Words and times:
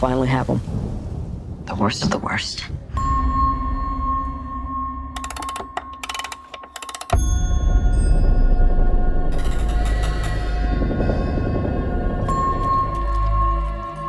finally 0.00 0.28
have 0.28 0.46
them. 0.46 0.62
The 1.66 1.74
worst 1.74 2.02
of 2.02 2.08
the 2.08 2.18
worst. 2.18 2.60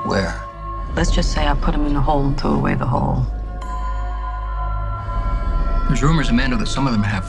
Where? 0.08 0.42
Let's 0.96 1.12
just 1.12 1.34
say 1.34 1.46
I 1.46 1.54
put 1.62 1.76
him 1.76 1.86
in 1.86 1.94
the 1.94 2.00
hole 2.00 2.26
and 2.26 2.40
threw 2.40 2.52
away 2.52 2.76
the 2.76 2.86
hole. 2.86 3.26
There's 5.90 6.02
rumors, 6.02 6.30
Amanda, 6.30 6.56
that 6.56 6.68
some 6.68 6.88
of 6.88 6.94
them 6.94 7.04
have 7.04 7.28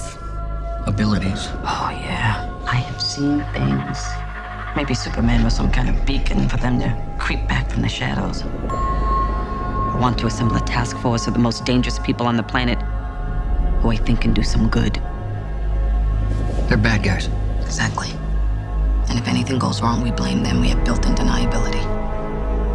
abilities. 0.87 1.49
Oh, 1.65 1.91
yeah. 1.91 2.49
I 2.65 2.77
have 2.77 3.03
seen 3.03 3.44
things. 3.53 4.22
Maybe 4.75 4.94
Superman 4.94 5.44
was 5.44 5.55
some 5.55 5.71
kind 5.71 5.91
of 5.91 6.06
beacon 6.06 6.49
for 6.49 6.56
them 6.56 6.78
to 6.81 7.16
creep 7.19 7.47
back 7.47 7.69
from 7.71 7.83
the 7.83 7.88
shadows. 7.88 8.43
I 8.43 9.99
want 10.00 10.19
to 10.21 10.27
assemble 10.27 10.56
a 10.56 10.60
task 10.60 10.97
force 10.99 11.27
of 11.27 11.34
the 11.34 11.41
most 11.41 11.66
dangerous 11.66 11.99
people 11.99 12.27
on 12.27 12.38
the 12.38 12.43
planet 12.43 12.81
who 13.82 13.91
I 13.91 13.97
think 13.97 14.22
can 14.22 14.32
do 14.32 14.43
some 14.43 14.71
good. 14.71 14.94
They're 16.69 16.78
bad 16.78 17.03
guys. 17.03 17.28
Exactly. 17.61 18.09
And 19.11 19.19
if 19.19 19.28
anything 19.28 19.59
goes 19.59 19.82
wrong, 19.82 20.00
we 20.03 20.11
blame 20.11 20.43
them. 20.43 20.61
We 20.62 20.69
have 20.69 20.82
built 20.87 21.05
in 21.05 21.15
deniability. 21.15 21.82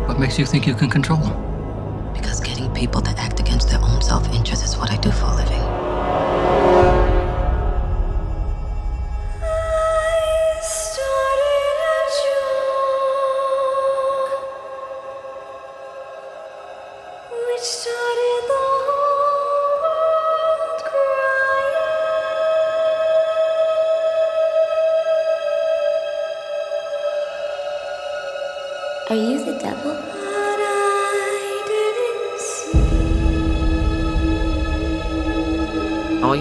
What 0.07 0.19
makes 0.19 0.37
you 0.37 0.45
think 0.45 0.67
you 0.67 0.75
can 0.75 0.91
control 0.91 1.19
them? 1.19 2.13
Because 2.13 2.39
getting 2.39 2.71
people 2.75 3.01
to 3.01 3.11
act 3.19 3.39
against 3.39 3.69
their 3.69 3.81
own 3.81 4.03
self 4.03 4.31
interest 4.31 4.63
is 4.63 4.77
what 4.77 4.91
I 4.91 4.97
do 4.97 5.09
for 5.09 5.25
a 5.25 5.35
living. 5.35 6.76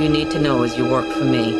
You 0.07 0.13
need 0.13 0.31
to 0.31 0.39
know 0.39 0.63
is 0.63 0.79
you 0.79 0.89
work 0.89 1.11
for 1.15 1.25
me. 1.25 1.51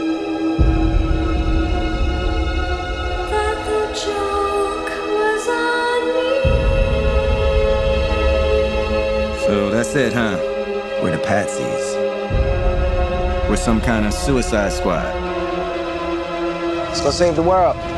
So 9.41 9.71
that's 9.71 9.97
it, 9.97 10.13
huh? 10.13 10.39
We're 11.03 11.17
the 11.17 11.23
patsies. 11.25 11.97
We're 13.49 13.57
some 13.57 13.81
kind 13.81 14.07
of 14.07 14.15
suicide 14.15 14.73
squad. 14.73 15.13
Let's 16.87 17.01
go 17.01 17.11
save 17.11 17.35
the 17.35 17.43
world. 17.43 17.96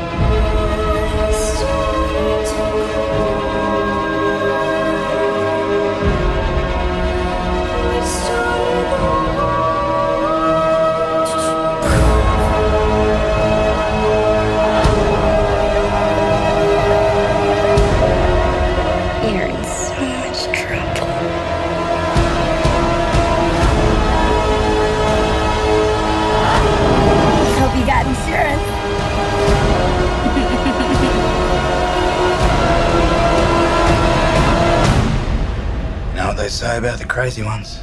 They 36.49 36.55
say 36.55 36.77
about 36.79 36.97
the 36.97 37.05
crazy 37.05 37.43
ones? 37.43 37.79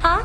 Huh? 0.00 0.22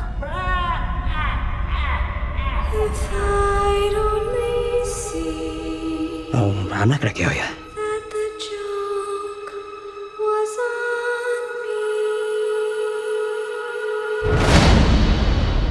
Oh, 6.32 6.68
I'm 6.72 6.88
not 6.88 7.00
gonna 7.00 7.12
kill 7.12 7.32
you. 7.32 7.42
I 7.42 7.56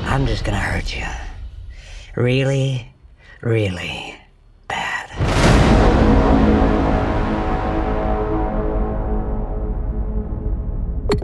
I'm 0.08 0.26
just 0.28 0.44
going 0.44 0.58
to 0.58 0.62
hurt 0.62 0.94
you. 0.94 1.06
Really, 2.18 2.92
really 3.42 4.09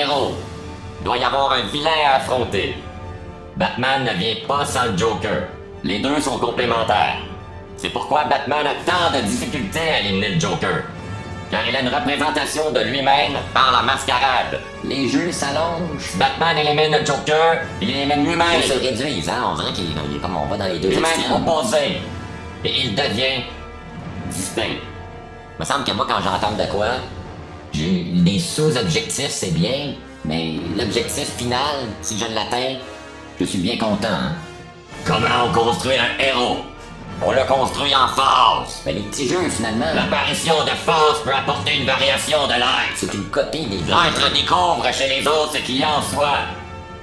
héros, 0.00 0.34
il 1.00 1.04
doit 1.04 1.18
y 1.18 1.24
avoir 1.24 1.52
un 1.52 1.62
vilain 1.62 1.90
à 2.06 2.16
affronter. 2.16 2.76
Batman 3.56 4.04
ne 4.04 4.12
vient 4.14 4.36
pas 4.46 4.64
sans 4.64 4.86
le 4.86 4.96
Joker. 4.96 5.48
Les 5.84 5.98
deux 5.98 6.20
sont 6.20 6.38
complémentaires. 6.38 7.18
C'est 7.76 7.90
pourquoi 7.90 8.24
Batman 8.24 8.66
a 8.66 8.74
tant 8.90 9.16
de 9.16 9.22
difficultés 9.22 9.78
à 9.78 10.00
éliminer 10.00 10.34
le 10.34 10.40
Joker. 10.40 10.82
Car 11.50 11.60
il 11.68 11.74
a 11.74 11.80
une 11.80 11.88
représentation 11.88 12.70
de 12.70 12.80
lui-même 12.80 13.32
par 13.52 13.72
la 13.72 13.82
mascarade. 13.82 14.60
Les 14.84 15.08
jeux 15.08 15.32
s'allongent. 15.32 16.16
Batman 16.16 16.56
élimine 16.58 16.96
le 16.98 17.04
Joker, 17.04 17.62
il 17.80 17.90
élimine 17.90 18.24
lui-même. 18.24 18.46
Ils 18.58 18.68
se 18.68 18.78
réduisent, 18.78 19.28
hein? 19.28 19.50
On 19.52 19.54
dirait 19.56 19.72
qu'il 19.72 19.86
il 19.86 20.16
est 20.16 20.20
comme 20.20 20.36
on 20.36 20.46
va 20.46 20.56
dans 20.56 20.66
les 20.66 20.78
deux 20.78 20.88
Lui-même 20.88 21.32
opposé. 21.34 22.02
Et 22.64 22.80
il 22.82 22.94
devient 22.94 23.42
distinct. 24.30 24.78
me 25.58 25.64
semble 25.64 25.84
que 25.84 25.92
moi, 25.92 26.06
quand 26.08 26.20
j'entends 26.22 26.52
de 26.52 26.70
quoi, 26.70 26.86
des 27.72 28.38
sous-objectifs, 28.38 29.30
c'est 29.30 29.52
bien, 29.54 29.94
mais 30.24 30.54
l'objectif 30.76 31.28
final, 31.36 31.86
si 32.02 32.18
je 32.18 32.26
l'atteins, 32.34 32.76
je 33.38 33.44
suis 33.44 33.58
bien 33.58 33.76
content. 33.78 34.08
hein. 34.10 34.32
Comment 35.06 35.46
on 35.46 35.52
construit 35.52 35.94
un 35.96 36.22
héros? 36.22 36.58
On 37.22 37.32
le 37.32 37.42
construit 37.44 37.94
en 37.94 38.08
force. 38.08 38.80
Mais 38.86 38.94
les 38.94 39.00
petits 39.00 39.28
jeux, 39.28 39.48
finalement, 39.50 39.86
L'apparition 39.94 40.54
de 40.64 40.70
force 40.70 41.20
peut 41.22 41.32
apporter 41.34 41.76
une 41.76 41.86
variation 41.86 42.46
de 42.46 42.52
l'être. 42.54 42.96
c'est 42.96 43.12
une 43.12 43.24
copie 43.26 43.66
des 43.66 43.76
L'être 43.76 44.32
découvre 44.32 44.86
chez 44.92 45.08
les 45.08 45.26
autres 45.26 45.52
ce 45.54 45.58
qu'il 45.58 45.78
y 45.78 45.82
a 45.82 45.98
en 45.98 46.02
soi. 46.02 46.30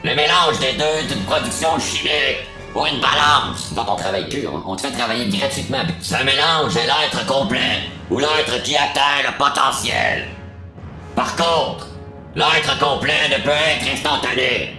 Le 0.03 0.15
mélange 0.15 0.59
des 0.59 0.73
deux 0.73 0.83
est 0.83 1.11
une 1.13 1.23
production 1.23 1.77
chimique 1.79 2.47
ou 2.75 2.85
une 2.85 2.99
balance. 2.99 3.71
Quand 3.75 3.85
on 3.89 3.95
travaille 3.95 4.47
on, 4.47 4.71
on 4.71 4.75
te 4.75 4.81
fait 4.81 4.91
travailler 4.91 5.27
gratuitement. 5.27 5.83
Ce 6.01 6.15
mélange 6.23 6.75
est 6.77 6.85
l'être 6.85 7.25
complet 7.27 7.81
ou 8.09 8.19
l'être 8.19 8.61
qui 8.63 8.75
atteint 8.75 9.21
le 9.23 9.37
potentiel. 9.37 10.27
Par 11.17 11.35
contre, 11.35 11.87
l'être 12.35 12.77
complet 12.79 13.27
ne 13.35 13.41
peut 13.43 13.49
être 13.49 13.91
instantané. 13.91 14.75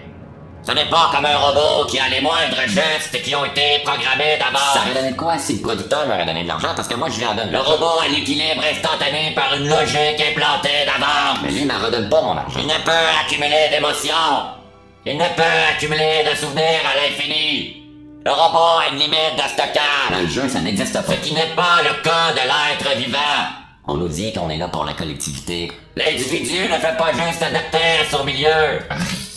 Ce 0.62 0.70
n'est 0.72 0.84
pas 0.88 1.10
comme 1.12 1.24
un 1.24 1.36
robot 1.36 1.84
qui 1.88 1.98
a 1.98 2.08
les 2.08 2.20
moindres 2.20 2.60
gestes 2.68 3.20
qui 3.24 3.34
ont 3.34 3.44
été 3.44 3.80
programmés 3.84 4.38
Ça 4.38 4.44
d'avance. 4.46 4.76
aurait 4.76 4.94
donné 5.02 5.16
quoi 5.16 5.36
si 5.38 5.54
le 5.56 5.62
producteur 5.62 6.06
m'aurait 6.06 6.26
donné 6.26 6.44
de 6.44 6.48
l'argent? 6.48 6.68
Parce 6.76 6.86
que 6.86 6.94
moi, 6.94 7.08
je 7.10 7.18
lui 7.18 7.26
en 7.26 7.34
donne. 7.34 7.50
Le 7.50 7.58
robot 7.58 7.98
a 8.04 8.08
l'équilibre 8.08 8.62
instantané 8.70 9.32
par 9.34 9.52
une 9.56 9.68
logique 9.68 10.20
implantée 10.30 10.84
d'avance. 10.86 11.38
Mais 11.42 11.50
lui, 11.50 11.60
il 11.62 11.66
m'en 11.66 11.78
redonne 11.84 12.08
pas 12.08 12.22
mon 12.22 12.36
argent. 12.36 12.60
Il 12.60 12.66
ne 12.68 12.78
peut 12.84 13.06
accumuler 13.20 13.68
d'émotions. 13.72 14.14
Il 15.06 15.16
ne 15.16 15.24
peut 15.36 15.58
accumuler 15.74 16.22
de 16.30 16.36
souvenirs 16.36 16.82
à 16.84 17.00
l'infini. 17.00 17.82
Le 18.24 18.30
robot 18.30 18.80
a 18.84 18.92
une 18.92 18.98
limite 18.98 19.34
de 19.36 19.40
Dans 19.42 19.48
stockage. 19.48 20.20
le 20.20 20.26
jeu, 20.28 20.48
ça 20.48 20.60
n'existe 20.60 20.94
Ce 20.94 20.98
pas. 21.02 21.14
qui 21.16 21.32
n'est 21.34 21.54
pas 21.56 21.82
le 21.82 22.02
cas 22.02 22.30
de 22.32 22.40
l'être 22.46 22.96
vivant. 22.98 23.18
On 23.90 23.96
nous 23.96 24.08
dit 24.08 24.34
qu'on 24.34 24.50
est 24.50 24.58
là 24.58 24.68
pour 24.68 24.84
la 24.84 24.92
collectivité. 24.92 25.72
L'individu 25.96 26.68
ne 26.70 26.76
fait 26.76 26.94
pas 26.98 27.10
juste 27.10 27.42
adapter 27.42 27.78
à 28.02 28.10
son 28.10 28.22
milieu. 28.22 28.80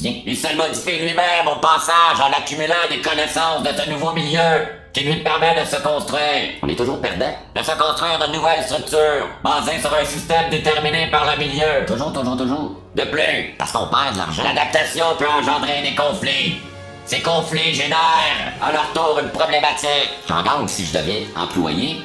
Il 0.01 0.35
se 0.35 0.53
modifie 0.53 0.99
lui-même 0.99 1.47
au 1.47 1.55
passage 1.61 2.19
en 2.19 2.37
accumulant 2.37 2.75
des 2.89 2.99
connaissances 2.99 3.63
de 3.63 3.69
ce 3.69 3.89
nouveau 3.89 4.11
milieu 4.11 4.67
qui 4.91 5.05
lui 5.05 5.15
permet 5.23 5.55
de 5.57 5.65
se 5.65 5.77
construire. 5.77 6.59
On 6.61 6.67
est 6.67 6.75
toujours 6.75 6.99
perdant. 6.99 7.33
De 7.55 7.63
se 7.63 7.71
construire 7.71 8.19
de 8.19 8.35
nouvelles 8.35 8.63
structures 8.65 9.29
basées 9.41 9.79
sur 9.79 9.93
un 9.95 10.03
système 10.03 10.49
déterminé 10.49 11.07
par 11.09 11.31
le 11.31 11.37
milieu. 11.37 11.85
Toujours, 11.87 12.11
toujours, 12.11 12.35
toujours. 12.35 12.75
De 12.93 13.03
plus, 13.03 13.55
Parce 13.57 13.71
qu'on 13.71 13.87
perd 13.87 14.15
de 14.15 14.17
l'argent. 14.17 14.43
L'adaptation 14.43 15.05
peut 15.17 15.29
engendrer 15.29 15.81
des 15.81 15.95
conflits. 15.95 16.57
Ces 17.05 17.21
conflits 17.21 17.73
génèrent 17.73 18.51
à 18.61 18.73
leur 18.73 18.91
tour 18.93 19.17
une 19.23 19.29
problématique. 19.29 20.09
J'en 20.27 20.43
gagne 20.43 20.67
si 20.67 20.85
je 20.85 20.97
deviens 20.97 21.21
employé. 21.37 22.01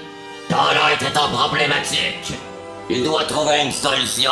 L'être 0.48 1.12
est 1.12 1.18
en 1.18 1.28
problématique, 1.28 2.32
il 2.88 3.02
doit 3.02 3.24
trouver 3.24 3.62
une 3.62 3.72
solution. 3.72 4.30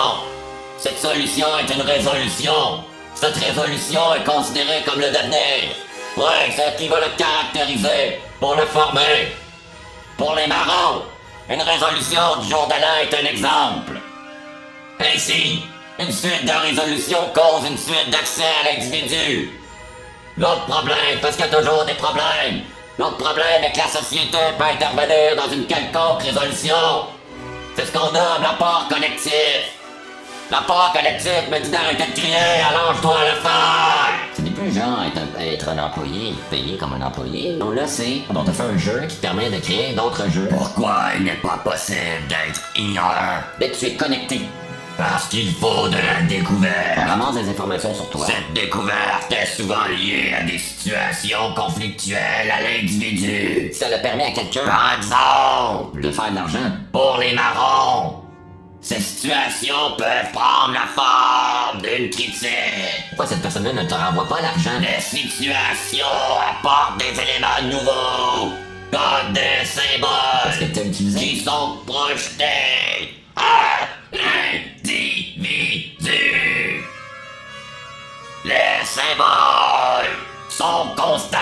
Cette 0.78 0.98
solution 0.98 1.46
est 1.58 1.74
une 1.74 1.82
résolution. 1.82 2.84
Cette 3.14 3.36
résolution 3.36 4.14
est 4.14 4.24
considérée 4.24 4.82
comme 4.86 5.00
le 5.00 5.08
devenir. 5.08 5.74
Ouais, 6.16 6.50
c'est 6.54 6.72
ce 6.72 6.78
qui 6.78 6.88
va 6.88 7.00
le 7.00 7.08
caractériser, 7.16 8.20
pour 8.38 8.54
le 8.54 8.64
former. 8.66 9.34
Pour 10.16 10.34
les 10.34 10.46
marrons, 10.46 11.02
une 11.50 11.62
résolution 11.62 12.36
du 12.40 12.48
jour 12.48 12.68
de 12.68 12.74
est 12.74 13.14
un 13.14 13.26
exemple. 13.26 14.00
Ainsi, 15.00 15.62
une 15.98 16.12
suite 16.12 16.44
de 16.44 16.52
résolutions 16.52 17.30
cause 17.34 17.68
une 17.68 17.78
suite 17.78 18.10
d'accès 18.10 18.44
à 18.62 18.72
l'individu. 18.72 19.50
L'autre 20.38 20.64
problème, 20.66 21.18
parce 21.20 21.36
qu'il 21.36 21.44
y 21.44 21.48
a 21.48 21.56
toujours 21.56 21.84
des 21.84 21.94
problèmes. 21.94 22.62
L'autre 22.96 23.16
problème 23.16 23.64
est 23.64 23.72
que 23.72 23.78
la 23.78 23.88
société 23.88 24.38
peut 24.56 24.64
intervenir 24.64 25.34
dans 25.36 25.52
une 25.52 25.66
quelconque 25.66 26.22
résolution. 26.22 26.76
C'est 27.74 27.86
ce 27.86 27.92
qu'on 27.92 28.12
nomme 28.12 28.40
l'apport 28.40 28.86
collectif. 28.88 29.74
L'apport 30.48 30.92
collectif 30.94 31.50
me 31.50 31.58
dit 31.58 31.70
d'arrêter 31.70 32.04
de 32.04 32.12
crier, 32.12 32.36
dois 33.02 33.18
le 33.24 33.40
faire. 33.40 34.12
Ce 34.36 34.42
n'est 34.42 34.50
plus 34.50 34.72
genre 34.72 35.02
être 35.04 35.18
un, 35.18 35.40
être 35.40 35.68
un 35.70 35.78
employé, 35.78 36.34
payé 36.50 36.76
comme 36.76 36.92
un 36.92 37.04
employé. 37.04 37.58
On 37.60 37.70
le 37.70 37.84
sait. 37.84 38.20
On 38.32 38.44
te 38.44 38.52
fait 38.52 38.62
un 38.62 38.78
jeu 38.78 39.00
qui 39.08 39.16
te 39.16 39.22
permet 39.22 39.50
de 39.50 39.58
créer 39.58 39.94
d'autres 39.94 40.30
jeux. 40.30 40.48
Pourquoi 40.48 40.96
il 41.16 41.24
n'est 41.24 41.40
pas 41.42 41.58
possible 41.64 42.28
d'être 42.28 42.60
ignorant? 42.76 43.40
Que 43.58 43.76
tu 43.76 43.86
es 43.86 43.94
connecté, 43.94 44.42
Parce 44.96 45.26
qu'il 45.28 45.52
faut 45.54 45.88
de 45.88 45.96
la 45.96 46.22
découverte. 46.28 46.98
ramasse 47.08 47.34
des 47.34 47.48
informations 47.50 47.92
sur 47.94 48.08
toi. 48.10 48.26
Cette 48.26 48.52
découverte 48.52 49.30
est 49.32 49.46
souvent 49.46 49.84
liée 49.88 50.32
à 50.38 50.42
des 50.44 50.56
situations 50.58 51.52
conflictuelles 51.56 52.50
à 52.50 52.62
l'individu. 52.62 53.72
Ça 53.72 53.88
le 53.90 54.00
permet 54.00 54.26
à 54.26 54.30
quelqu'un 54.30 54.64
Par 54.64 54.94
exemple, 54.96 56.00
de 56.00 56.10
faire 56.12 56.30
de 56.30 56.34
l'argent. 56.36 56.58
pour 56.92 57.18
les 57.20 57.34
marrons, 57.34 58.20
ces 58.80 59.00
situations 59.00 59.96
peuvent 59.98 60.30
prendre 60.32 60.74
la 60.74 60.86
forme 60.94 61.82
d'une 61.82 62.10
critique. 62.10 62.46
Pourquoi 63.08 63.26
cette 63.26 63.42
personne-là 63.42 63.72
ne 63.72 63.88
te 63.88 63.94
renvoie 63.94 64.28
pas 64.28 64.42
l'argent? 64.42 64.78
Les 64.80 65.00
situations 65.00 66.06
apportent 66.50 66.98
des 66.98 67.18
éléments 67.20 67.62
nouveaux, 67.76 68.52
comme 68.92 69.32
des 69.32 69.64
symboles 69.64 70.72
que 70.74 70.86
utilisé? 70.86 71.18
qui 71.18 71.40
sont 71.40 71.78
projetés 71.86 73.24
à 73.36 73.73
Les 78.94 79.00
symboles 79.00 80.16
sont 80.48 80.94
constants 80.94 81.38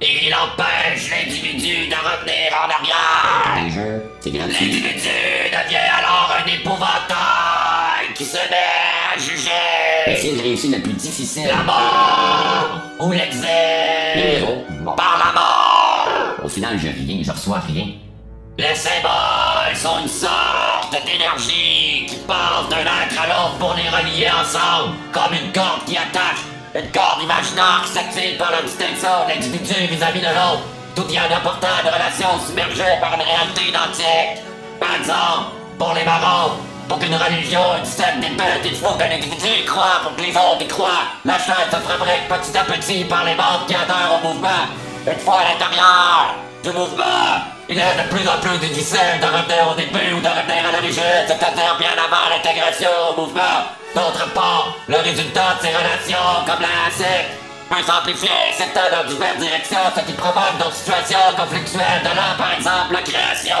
et 0.00 0.26
ils 0.26 0.32
empêchent 0.34 1.10
l'individu 1.10 1.88
de 1.88 1.94
revenir 1.94 2.52
en 2.54 2.70
arrière. 2.70 4.04
C'est. 4.20 4.30
L'individu 4.30 4.82
devient 4.82 5.76
alors 5.98 6.36
un 6.38 6.46
épouvantail 6.48 8.14
qui 8.14 8.24
se 8.24 8.36
met 8.36 9.14
à 9.14 9.18
juger 9.18 9.50
Essayez 10.06 10.36
de 10.36 10.42
réussir 10.42 10.70
le 10.76 10.82
plus 10.82 10.92
difficile. 10.92 11.48
la 11.48 11.62
mort 11.64 12.80
ou 13.00 13.10
l'exil. 13.12 13.48
Bon. 14.82 14.92
par 14.92 15.18
la 15.18 15.32
mort. 15.32 16.34
Au 16.44 16.48
final, 16.48 16.78
je 16.78 16.86
rien, 16.88 17.22
je 17.22 17.32
reçois 17.32 17.60
rien. 17.66 17.86
Les 18.56 18.74
symboles 18.74 19.74
sont 19.74 20.00
une 20.02 20.08
sorte 20.08 20.92
d'énergie 21.04 22.06
qui 22.08 22.16
passe 22.26 22.68
d'un 22.70 22.78
être 22.82 23.20
à 23.20 23.26
l'autre 23.26 23.58
pour 23.58 23.74
les 23.74 23.88
relier 23.88 24.28
ensemble, 24.30 24.94
comme 25.12 25.32
une 25.32 25.52
corde 25.52 25.84
qui 25.86 25.96
attache, 25.96 26.42
une 26.74 26.90
corde 26.92 27.22
imaginaire 27.22 27.82
qui 27.84 27.92
s'active 27.92 28.36
par 28.36 28.50
la 28.50 28.62
distinction 28.62 29.08
l'individu 29.28 29.74
vis-à-vis 29.86 30.20
de 30.20 30.26
l'autre, 30.26 30.62
tout 30.94 31.02
en 31.02 31.36
apportant 31.36 31.80
de 31.84 31.88
relations 31.88 32.38
submergées 32.44 32.98
par 33.00 33.14
une 33.14 33.22
réalité 33.22 33.68
identique. 33.68 34.44
Par 34.80 34.94
exemple, 34.94 35.56
pour 35.78 35.94
les 35.94 36.04
marrons, 36.04 36.52
pour 36.88 36.98
qu'une 36.98 37.14
religion, 37.14 37.60
une 37.78 37.84
secte 37.84 38.20
débute, 38.20 38.64
il 38.64 38.76
faut 38.76 38.94
qu'un 38.94 39.10
individu 39.10 39.48
y 39.62 39.64
croit 39.64 40.00
pour 40.02 40.16
que 40.16 40.22
les 40.22 40.30
autres 40.30 40.62
y 40.62 40.68
croient. 40.68 41.04
La 41.24 41.38
chaîne 41.38 41.70
se 41.70 41.76
fabrique 41.76 42.28
petit 42.28 42.56
à 42.56 42.64
petit 42.64 43.04
par 43.04 43.24
les 43.24 43.34
membres 43.34 43.66
qui 43.66 43.74
adhèrent 43.74 44.18
au 44.22 44.26
mouvement. 44.26 44.66
Une 45.06 45.18
fois 45.18 45.40
à 45.40 45.52
l'intérieur 45.52 46.34
du 46.62 46.70
mouvement, 46.70 47.57
il 47.68 47.78
est 47.78 48.02
de 48.02 48.08
plus 48.08 48.26
en 48.26 48.38
plus 48.40 48.58
difficile 48.58 49.20
de 49.20 49.26
revenir 49.26 49.68
au 49.70 49.74
début 49.74 50.12
ou 50.16 50.20
de 50.20 50.28
revenir 50.28 50.64
à 50.68 50.72
l'origine, 50.72 51.26
c'est-à-dire 51.26 51.76
bien 51.78 51.92
avant 51.92 52.30
l'intégration 52.30 52.88
au 53.10 53.20
mouvement. 53.20 53.68
D'autre 53.94 54.32
part, 54.32 54.76
le 54.88 54.96
résultat 54.96 55.56
de 55.60 55.66
ces 55.66 55.74
relations, 55.74 56.44
comme 56.46 56.62
la 56.62 56.90
secte, 56.90 57.36
peut 57.68 57.82
s'amplifier, 57.84 58.30
s'étendre 58.56 59.02
dans 59.02 59.08
diverses 59.08 59.38
directions, 59.38 59.84
ce 59.94 60.00
qui 60.00 60.12
provoque 60.12 60.56
d'autres 60.58 60.74
situations 60.74 61.18
conflictuelles, 61.36 62.00
de 62.02 62.16
là, 62.16 62.34
par 62.38 62.54
exemple, 62.54 62.92
la 62.92 63.02
création 63.02 63.56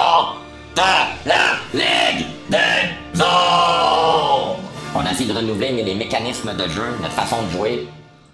de 0.74 1.28
la 1.28 1.58
Ligue 1.74 2.26
des 2.48 3.20
Ombres. 3.20 4.56
On 4.94 5.04
a 5.04 5.10
essayé 5.12 5.30
de 5.30 5.36
renouveler 5.36 5.82
les 5.82 5.94
mécanismes 5.94 6.54
de 6.54 6.66
jeu, 6.68 6.96
notre 7.02 7.14
façon 7.14 7.42
de 7.42 7.50
jouer. 7.50 7.88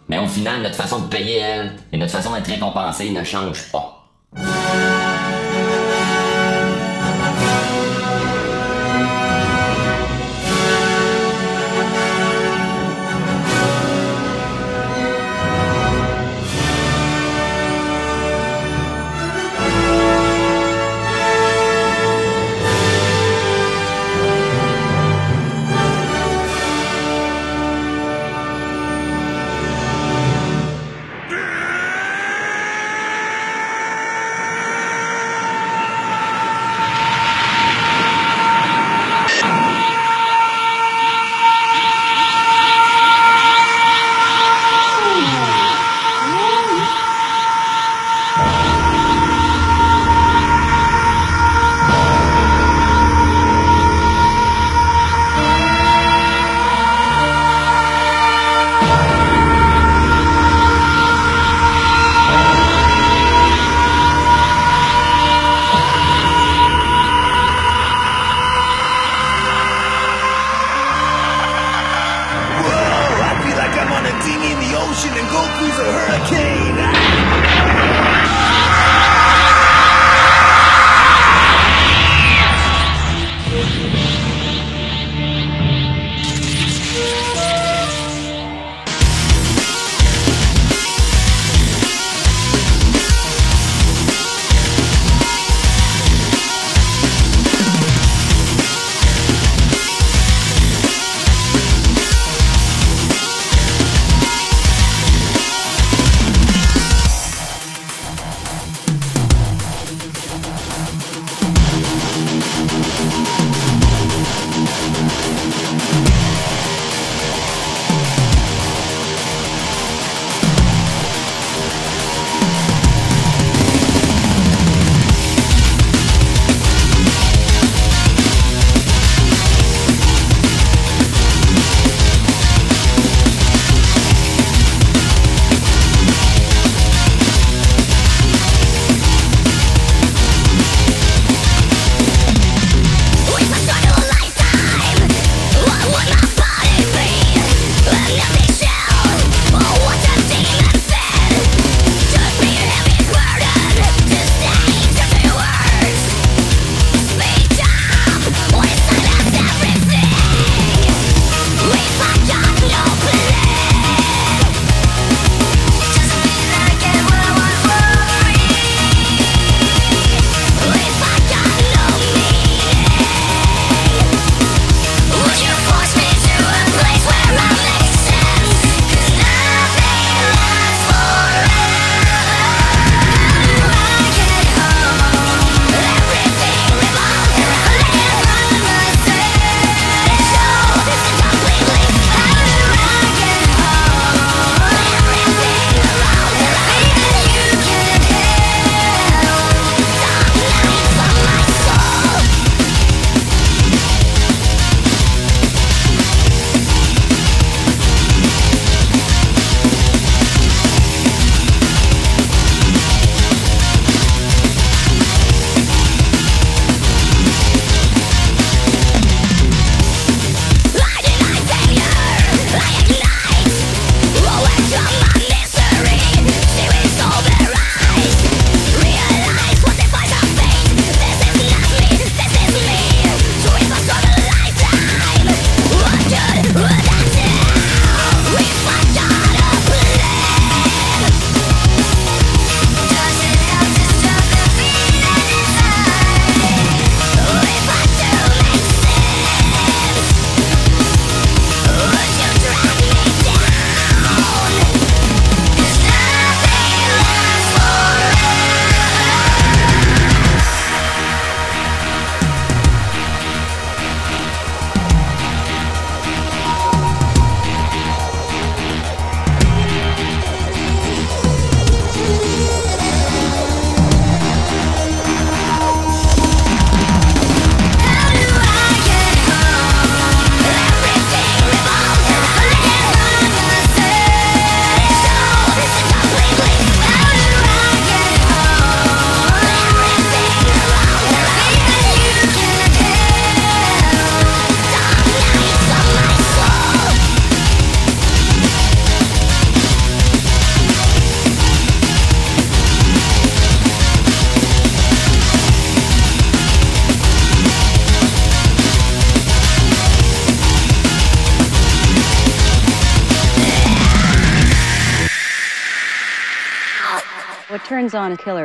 Mais 0.08 0.18
au 0.18 0.28
final, 0.28 0.62
notre 0.62 0.76
façon 0.76 1.00
de 1.00 1.06
payer, 1.06 1.38
elle, 1.38 1.76
et 1.92 1.96
notre 1.96 2.12
façon 2.12 2.32
d'être 2.32 2.46
récompensé 2.46 3.10
ne 3.10 3.24
change 3.24 3.72
pas. 3.72 4.04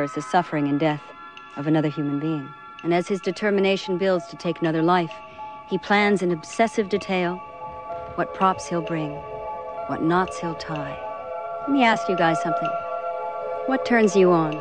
Turns 0.08 0.16
on 0.16 0.22
a 0.22 0.22
killer 0.22 0.22
is 0.22 0.24
the 0.24 0.30
suffering 0.30 0.68
and 0.68 0.80
death 0.80 1.02
of 1.56 1.66
another 1.66 1.88
human 1.88 2.18
being. 2.20 2.48
And 2.82 2.94
as 2.94 3.08
his 3.08 3.20
determination 3.20 3.98
builds 3.98 4.26
to 4.28 4.36
take 4.36 4.60
another 4.60 4.82
life, 4.82 5.12
he 5.68 5.78
plans 5.78 6.22
in 6.22 6.32
obsessive 6.32 6.88
detail 6.88 7.36
what 8.16 8.34
props 8.34 8.66
he'll 8.68 8.82
bring, 8.82 9.10
what 9.88 10.02
knots 10.02 10.38
he'll 10.40 10.54
tie. 10.54 10.98
Let 11.62 11.70
me 11.70 11.84
ask 11.84 12.08
you 12.08 12.16
guys 12.16 12.40
something. 12.42 12.70
What 13.66 13.84
turns 13.84 14.16
you 14.16 14.30
on? 14.32 14.54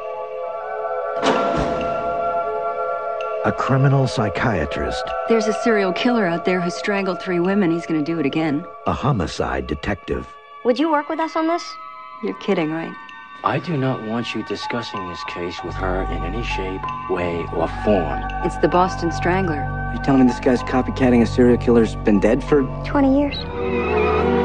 A 3.45 3.52
criminal 3.54 4.06
psychiatrist, 4.08 5.04
There's 5.30 5.47
a 5.47 5.54
serial 5.54 5.93
killer 5.93 6.28
out 6.28 6.43
there 6.45 6.60
who 6.62 6.69
strangled 6.69 7.21
three 7.21 7.39
women. 7.39 7.71
He's 7.71 7.86
gonna 7.86 8.04
do 8.04 8.19
it 8.19 8.25
again. 8.25 8.65
a 8.86 8.93
homicide 8.93 9.67
detective, 9.67 10.28
Would 10.65 10.78
you 10.78 10.91
work 10.91 11.08
with 11.10 11.19
us 11.21 11.36
on 11.38 11.47
this? 11.47 11.63
You're 12.23 12.38
kidding, 12.39 12.71
right? 12.71 12.93
I 13.43 13.58
do 13.58 13.78
not 13.78 14.04
want 14.04 14.36
you 14.36 14.43
discussing 14.43 15.08
this 15.08 15.23
case 15.30 15.63
with 15.63 15.73
her 15.75 16.04
in 16.12 16.25
any 16.25 16.43
shape, 16.43 16.82
way, 17.10 17.45
or 17.54 17.69
form. 17.86 18.21
It's 18.43 18.58
the 18.58 18.67
Boston 18.67 19.13
Strangler. 19.13 19.65
You 19.93 20.04
telling 20.04 20.25
me 20.25 20.28
this 20.28 20.41
guy's 20.41 20.62
copycatting 20.63 21.21
a 21.21 21.25
serial 21.25 21.58
killer's 21.58 21.95
been 21.95 22.19
dead 22.19 22.43
for 22.43 22.63
20 22.86 23.17
years. 23.17 23.38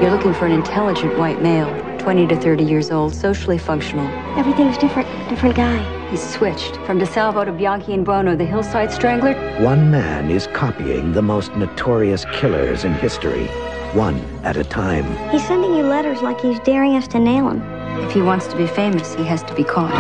You're 0.01 0.13
looking 0.13 0.33
for 0.33 0.47
an 0.47 0.53
intelligent 0.53 1.19
white 1.19 1.43
male, 1.43 1.69
20 1.99 2.29
to 2.29 2.37
30 2.37 2.63
years 2.63 2.93
old, 2.93 3.13
socially 3.13 3.59
functional. 3.59 4.07
Everything's 4.39 4.79
different. 4.79 5.09
Different 5.29 5.57
guy. 5.57 6.09
He's 6.11 6.23
switched 6.23 6.77
from 6.87 7.01
DeSalvo 7.01 7.47
to 7.47 7.53
Bianchi 7.53 7.95
and 7.95 8.05
Buono, 8.05 8.37
the 8.37 8.45
hillside 8.45 8.93
strangler. 8.93 9.35
one 9.61 9.91
man 9.91 10.31
is 10.31 10.47
copying 10.49 11.13
the 11.13 11.23
most 11.23 11.53
notorious 11.57 12.25
killers 12.27 12.85
in 12.85 12.95
history, 12.95 13.49
one 13.93 14.21
at 14.45 14.57
a 14.57 14.63
time. 14.63 15.05
He's 15.31 15.45
sending 15.45 15.75
you 15.75 15.83
letters 15.83 16.23
like 16.23 16.41
he's 16.41 16.61
daring 16.61 16.95
us 16.95 17.09
to 17.09 17.19
nail 17.19 17.49
him. 17.49 17.74
If 18.03 18.13
he 18.13 18.23
wants 18.23 18.47
to 18.49 18.57
be 18.57 18.67
famous, 18.67 19.15
he 19.15 19.25
has 19.25 19.43
to 19.45 19.55
be 19.55 19.65
caught. 19.65 19.93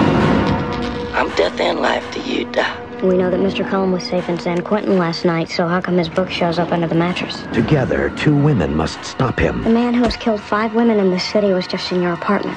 I'm 1.14 1.28
death 1.36 1.60
and 1.60 1.80
life 1.80 2.08
to 2.12 2.20
you, 2.20 2.44
Doc. 2.50 2.80
We 3.02 3.18
know 3.18 3.30
that 3.30 3.40
Mr. 3.40 3.68
Cullen 3.68 3.92
was 3.92 4.02
safe 4.02 4.28
in 4.28 4.38
San 4.38 4.62
Quentin 4.62 4.96
last 4.98 5.24
night, 5.24 5.50
so 5.50 5.66
how 5.68 5.80
come 5.80 5.98
his 5.98 6.08
book 6.08 6.30
shows 6.30 6.58
up 6.58 6.72
under 6.72 6.86
the 6.86 6.94
mattress? 6.94 7.42
Together, 7.52 8.10
two 8.16 8.34
women 8.34 8.74
must 8.74 9.04
stop 9.04 9.38
him 9.38 9.62
The 9.62 9.70
man 9.70 9.92
who 9.92 10.04
has 10.04 10.16
killed 10.16 10.40
five 10.40 10.74
women 10.74 10.98
in 10.98 11.10
this 11.10 11.24
city 11.24 11.52
was 11.52 11.66
just 11.66 11.92
in 11.92 12.00
your 12.00 12.14
apartment. 12.14 12.56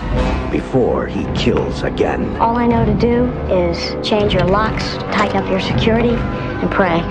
before 0.51 1.05
he 1.07 1.25
kills 1.33 1.83
again. 1.83 2.37
All 2.37 2.55
I 2.55 2.65
know 2.67 2.85
to 2.85 2.93
do 2.93 3.25
is 3.53 3.77
change 4.07 4.33
your 4.33 4.45
locks, 4.45 4.95
tighten 5.13 5.35
up 5.37 5.49
your 5.49 5.59
security, 5.59 6.11
and 6.15 6.71
pray. 6.71 7.01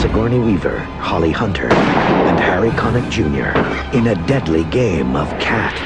Sigourney 0.00 0.38
Weaver, 0.38 0.78
Holly 1.00 1.32
Hunter, 1.32 1.66
and 1.72 2.38
Harry 2.38 2.70
Connick 2.70 3.10
Jr. 3.10 3.50
in 3.96 4.06
a 4.06 4.26
deadly 4.26 4.62
game 4.64 5.16
of 5.16 5.28
cat 5.40 5.76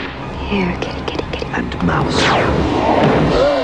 Here, 0.51 0.77
kitty, 0.83 1.01
kitty, 1.07 1.25
kitty. 1.33 1.47
and 1.55 1.87
mouse. 1.87 3.62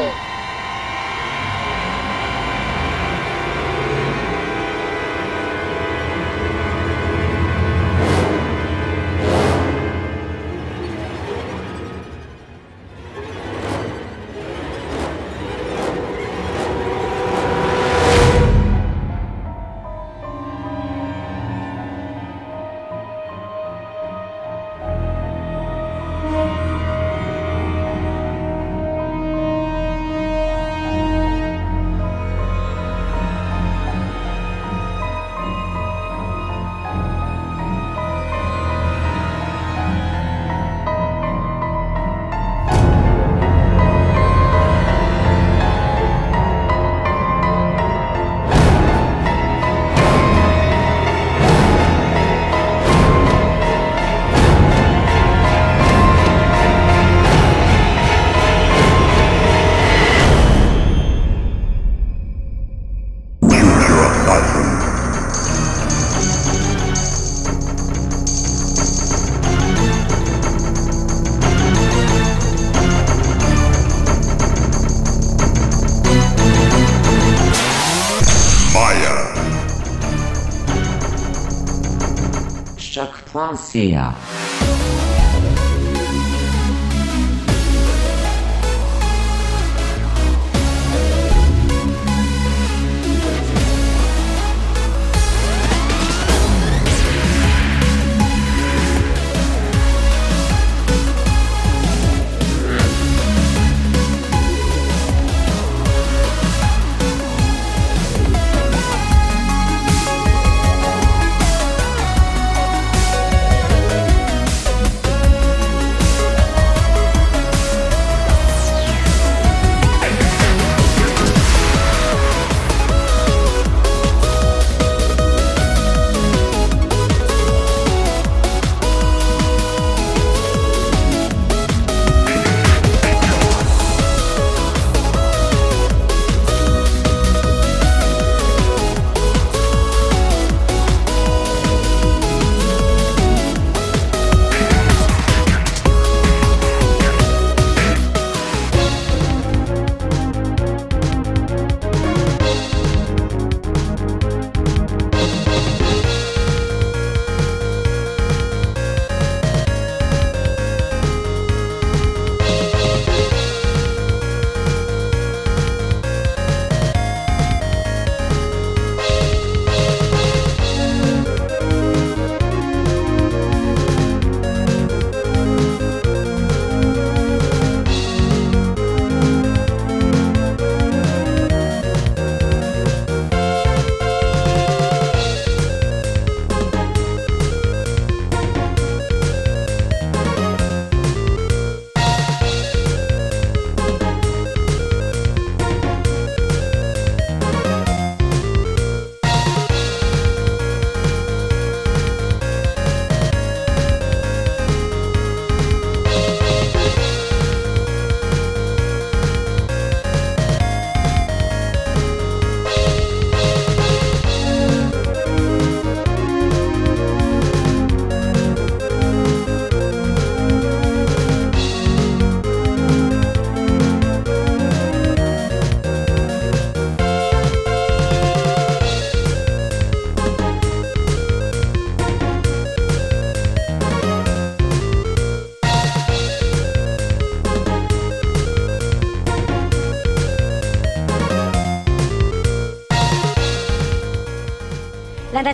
Choc.ca. 83.57 84.28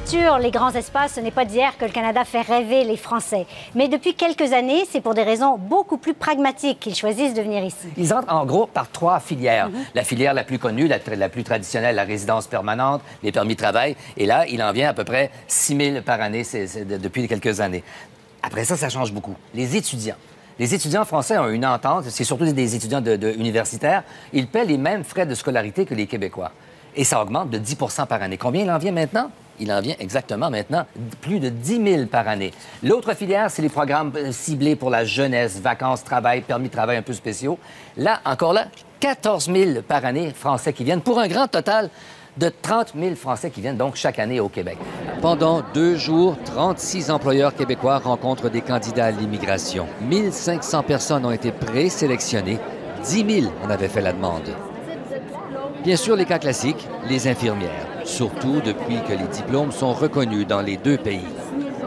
nature, 0.04 0.38
les 0.38 0.50
grands 0.50 0.72
espaces, 0.72 1.14
ce 1.14 1.20
n'est 1.20 1.30
pas 1.30 1.46
d'hier 1.46 1.78
que 1.78 1.84
le 1.86 1.90
Canada 1.90 2.24
fait 2.24 2.42
rêver 2.42 2.84
les 2.84 2.98
Français. 2.98 3.46
Mais 3.74 3.88
depuis 3.88 4.14
quelques 4.14 4.52
années, 4.52 4.84
c'est 4.90 5.00
pour 5.00 5.14
des 5.14 5.22
raisons 5.22 5.56
beaucoup 5.56 5.96
plus 5.96 6.12
pragmatiques 6.12 6.78
qu'ils 6.80 6.94
choisissent 6.94 7.32
de 7.32 7.40
venir 7.40 7.64
ici. 7.64 7.88
Ils 7.96 8.12
entrent 8.12 8.32
en 8.32 8.44
gros 8.44 8.66
par 8.66 8.90
trois 8.90 9.18
filières. 9.18 9.70
La 9.94 10.04
filière 10.04 10.34
la 10.34 10.44
plus 10.44 10.58
connue, 10.58 10.88
la, 10.88 10.98
plus 11.28 11.42
traditionnelle, 11.42 11.96
la 11.96 12.04
résidence 12.04 12.46
permanente, 12.46 13.00
les 13.22 13.32
permis 13.32 13.54
de 13.54 13.60
travail. 13.60 13.96
Et 14.18 14.26
là, 14.26 14.46
il 14.46 14.62
en 14.62 14.72
vient 14.72 14.90
à 14.90 14.92
peu 14.92 15.04
près 15.04 15.30
6 15.48 15.76
000 15.76 16.02
par 16.02 16.20
année 16.20 16.42
depuis 17.00 17.26
quelques 17.26 17.60
années. 17.60 17.82
Après 18.42 18.64
ça, 18.64 18.76
ça 18.76 18.90
change 18.90 19.10
beaucoup. 19.10 19.36
Les 19.54 19.74
étudiants. 19.74 20.16
Les 20.58 20.74
étudiants 20.74 21.06
français 21.06 21.38
ont 21.38 21.48
une 21.48 21.64
entente, 21.64 22.04
c'est 22.10 22.24
surtout 22.24 22.44
des 22.44 22.76
étudiants 22.76 23.02
universitaires, 23.38 24.02
ils 24.34 24.48
paient 24.48 24.66
les 24.66 24.78
mêmes 24.78 25.02
frais 25.02 25.24
de 25.24 25.34
scolarité 25.34 25.86
que 25.86 25.94
les 25.94 26.06
Québécois. 26.06 26.52
Et 26.94 27.04
ça 27.04 27.22
augmente 27.22 27.48
de 27.48 27.58
10 27.58 27.76
par 28.06 28.22
année. 28.22 28.36
Combien 28.36 28.64
il 28.64 28.70
en 28.70 28.78
vient 28.78 28.92
maintenant? 28.92 29.30
Il 29.60 29.72
en 29.72 29.80
vient 29.80 29.94
exactement 29.98 30.50
maintenant 30.50 30.86
plus 31.20 31.40
de 31.40 31.48
10 31.48 31.84
000 31.96 32.06
par 32.06 32.28
année. 32.28 32.52
L'autre 32.82 33.14
filière, 33.14 33.50
c'est 33.50 33.62
les 33.62 33.68
programmes 33.68 34.12
euh, 34.16 34.32
ciblés 34.32 34.76
pour 34.76 34.90
la 34.90 35.04
jeunesse, 35.04 35.60
vacances, 35.60 36.02
travail, 36.04 36.42
permis 36.42 36.68
de 36.68 36.72
travail 36.72 36.96
un 36.96 37.02
peu 37.02 37.12
spéciaux. 37.12 37.58
Là, 37.96 38.20
encore 38.24 38.52
là, 38.52 38.66
14 39.00 39.50
000 39.52 39.82
par 39.86 40.04
année 40.04 40.32
Français 40.34 40.72
qui 40.72 40.84
viennent 40.84 41.02
pour 41.02 41.18
un 41.18 41.28
grand 41.28 41.46
total 41.46 41.90
de 42.36 42.48
30 42.62 42.94
000 42.98 43.14
Français 43.14 43.50
qui 43.50 43.60
viennent 43.60 43.76
donc 43.76 43.96
chaque 43.96 44.18
année 44.18 44.40
au 44.40 44.48
Québec. 44.48 44.78
Pendant 45.20 45.62
deux 45.72 45.96
jours, 45.96 46.36
36 46.44 47.10
employeurs 47.10 47.54
québécois 47.54 47.98
rencontrent 47.98 48.50
des 48.50 48.60
candidats 48.60 49.06
à 49.06 49.10
l'immigration. 49.10 49.86
1500 50.02 50.82
personnes 50.82 51.24
ont 51.24 51.30
été 51.30 51.52
présélectionnées. 51.52 52.58
10 53.04 53.40
000 53.42 53.52
en 53.64 53.70
avaient 53.70 53.88
fait 53.88 54.00
la 54.00 54.12
demande. 54.12 54.50
Bien 55.84 55.96
sûr, 55.96 56.16
les 56.16 56.24
cas 56.24 56.38
classiques, 56.38 56.88
les 57.08 57.28
infirmières, 57.28 57.86
surtout 58.04 58.60
depuis 58.64 58.98
que 59.06 59.12
les 59.12 59.28
diplômes 59.28 59.72
sont 59.72 59.92
reconnus 59.92 60.46
dans 60.46 60.60
les 60.60 60.76
deux 60.76 60.96
pays. 60.96 61.26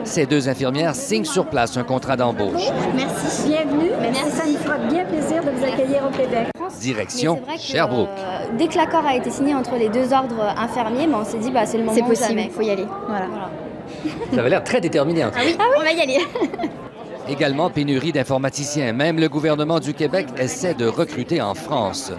Ces 0.03 0.25
deux 0.25 0.47
infirmières 0.47 0.95
signent 0.95 1.25
sur 1.25 1.45
place 1.47 1.75
un 1.77 1.83
contrat 1.83 2.15
d'embauche. 2.15 2.69
Merci. 2.95 3.49
Bienvenue. 3.49 3.91
Merci. 3.99 4.31
Ça 4.31 4.45
nous 4.47 4.57
fera 4.57 4.77
bien 4.77 5.05
plaisir 5.05 5.43
de 5.43 5.51
vous 5.51 5.63
accueillir 5.63 6.03
au 6.05 6.11
Québec. 6.11 6.47
Direction 6.79 7.41
Sherbrooke. 7.57 8.09
Euh, 8.17 8.39
dès 8.57 8.67
que 8.67 8.77
l'accord 8.77 9.05
a 9.05 9.15
été 9.15 9.29
signé 9.29 9.53
entre 9.53 9.75
les 9.75 9.89
deux 9.89 10.13
ordres 10.13 10.41
infirmiers, 10.57 11.07
ben, 11.07 11.17
on 11.21 11.25
s'est 11.25 11.39
dit 11.39 11.51
bah, 11.51 11.65
c'est 11.65 11.77
le 11.77 11.83
moment 11.83 11.95
C'est 11.95 12.03
possible, 12.03 12.39
il 12.39 12.51
faut 12.51 12.61
y 12.61 12.69
aller. 12.69 12.85
Voilà. 13.07 13.25
voilà. 13.27 13.49
Ça 14.31 14.39
avait 14.39 14.49
l'air 14.49 14.63
très 14.63 14.79
déterminé. 14.79 15.25
En 15.25 15.29
ah, 15.29 15.39
oui, 15.43 15.55
ah 15.59 15.63
oui, 15.69 15.75
on 15.77 15.83
va 15.83 15.91
y 15.91 16.01
aller. 16.01 16.19
Également 17.29 17.69
pénurie 17.69 18.13
d'informaticiens. 18.13 18.93
Même 18.93 19.19
le 19.19 19.27
gouvernement 19.27 19.79
du 19.79 19.93
Québec 19.93 20.27
essaie 20.37 20.73
de 20.73 20.85
recruter 20.85 21.41
en 21.41 21.53
France. 21.53 22.13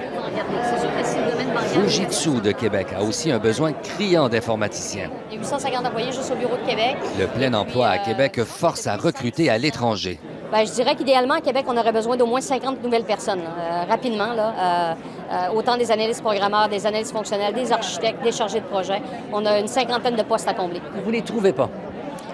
Fujitsu 1.72 2.40
de 2.40 2.52
Québec 2.52 2.88
a 2.96 3.02
aussi 3.02 3.30
un 3.30 3.38
besoin 3.38 3.72
criant 3.72 4.28
d'informaticiens. 4.28 5.10
Il 5.30 5.34
y 5.34 5.38
a 5.38 5.40
850 5.40 5.86
employés 5.86 6.12
juste 6.12 6.32
au 6.32 6.36
bureau 6.36 6.56
de 6.56 6.66
Québec. 6.66 6.96
Le 7.18 7.26
plein 7.26 7.52
emploi 7.52 7.88
à 7.88 7.98
Québec 7.98 8.42
force 8.42 8.86
à 8.86 8.96
recruter 8.96 9.50
à 9.50 9.58
l'étranger. 9.58 10.18
Ben, 10.50 10.64
je 10.64 10.72
dirais 10.72 10.96
qu'idéalement, 10.96 11.34
à 11.34 11.40
Québec, 11.42 11.66
on 11.68 11.76
aurait 11.76 11.92
besoin 11.92 12.16
d'au 12.16 12.24
moins 12.24 12.40
50 12.40 12.82
nouvelles 12.82 13.04
personnes, 13.04 13.40
euh, 13.40 13.84
rapidement. 13.86 14.32
Là, 14.32 14.54
euh, 14.58 14.94
euh, 15.30 15.56
autant 15.58 15.76
des 15.76 15.92
analystes 15.92 16.22
programmeurs, 16.22 16.70
des 16.70 16.86
analystes 16.86 17.12
fonctionnels, 17.12 17.52
des 17.52 17.70
architectes, 17.70 18.22
des 18.22 18.32
chargés 18.32 18.60
de 18.60 18.64
projet. 18.64 19.02
On 19.30 19.44
a 19.44 19.58
une 19.60 19.68
cinquantaine 19.68 20.16
de 20.16 20.22
postes 20.22 20.48
à 20.48 20.54
combler. 20.54 20.80
Vous 21.04 21.10
les 21.10 21.20
trouvez 21.20 21.52
pas? 21.52 21.68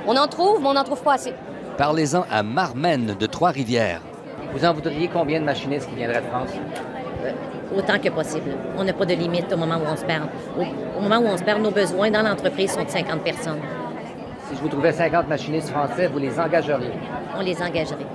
On 0.07 0.16
en 0.16 0.29
trouve, 0.29 0.61
mais 0.61 0.68
on 0.68 0.75
n'en 0.75 0.85
trouve 0.85 1.03
pas 1.03 1.14
assez. 1.14 1.33
Parlez-en 1.77 2.25
à 2.31 2.44
Marmen 2.44 3.16
de 3.18 3.27
Trois-Rivières. 3.27 4.01
Vous 4.53 4.64
en 4.64 4.73
voudriez 4.73 5.09
combien 5.09 5.40
de 5.40 5.44
machinistes 5.44 5.88
qui 5.88 5.97
viendraient 5.97 6.20
de 6.20 6.27
France? 6.27 6.51
Autant 7.77 7.99
que 7.99 8.09
possible. 8.09 8.51
On 8.79 8.85
n'a 8.85 8.93
pas 8.93 9.05
de 9.07 9.15
limite 9.15 9.53
au 9.53 9.57
moment 9.57 9.77
où 9.77 9.91
on 9.91 9.97
se 9.97 10.05
perd. 10.05 10.25
Au, 10.59 10.99
au 10.99 11.03
moment 11.03 11.19
où 11.19 11.27
on 11.27 11.37
se 11.37 11.43
perd, 11.43 11.61
nos 11.63 11.71
besoins 11.71 12.11
dans 12.11 12.23
l'entreprise 12.23 12.73
sont 12.73 12.85
de 12.85 12.91
50 12.91 13.23
personnes. 13.23 13.61
Si 14.49 14.57
je 14.57 14.61
vous 14.61 14.69
trouvais 14.69 14.93
50 14.93 15.29
machinistes 15.29 15.71
français, 15.71 16.07
vous 16.07 16.19
les 16.19 16.39
engageriez? 16.39 16.91
On 17.37 17.41
les 17.41 17.61
engagerait. 17.63 18.07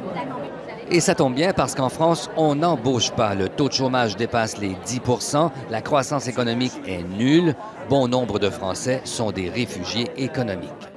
Et 0.92 1.00
ça 1.02 1.14
tombe 1.14 1.36
bien 1.36 1.54
parce 1.54 1.76
qu'en 1.76 1.90
France, 1.90 2.32
on 2.36 2.56
n'embauche 2.56 3.12
pas. 3.12 3.36
Le 3.36 3.48
taux 3.48 3.68
de 3.68 3.74
chômage 3.74 4.16
dépasse 4.16 4.58
les 4.58 4.76
10% 4.86 5.52
la 5.70 5.82
croissance 5.82 6.28
économique 6.28 6.74
est 6.88 7.04
nulle. 7.04 7.54
Bon 7.90 8.08
nombre 8.08 8.40
de 8.40 8.50
Français 8.50 9.02
sont 9.04 9.32
des 9.32 9.50
réfugiés 9.50 10.08
économiques. 10.18 10.89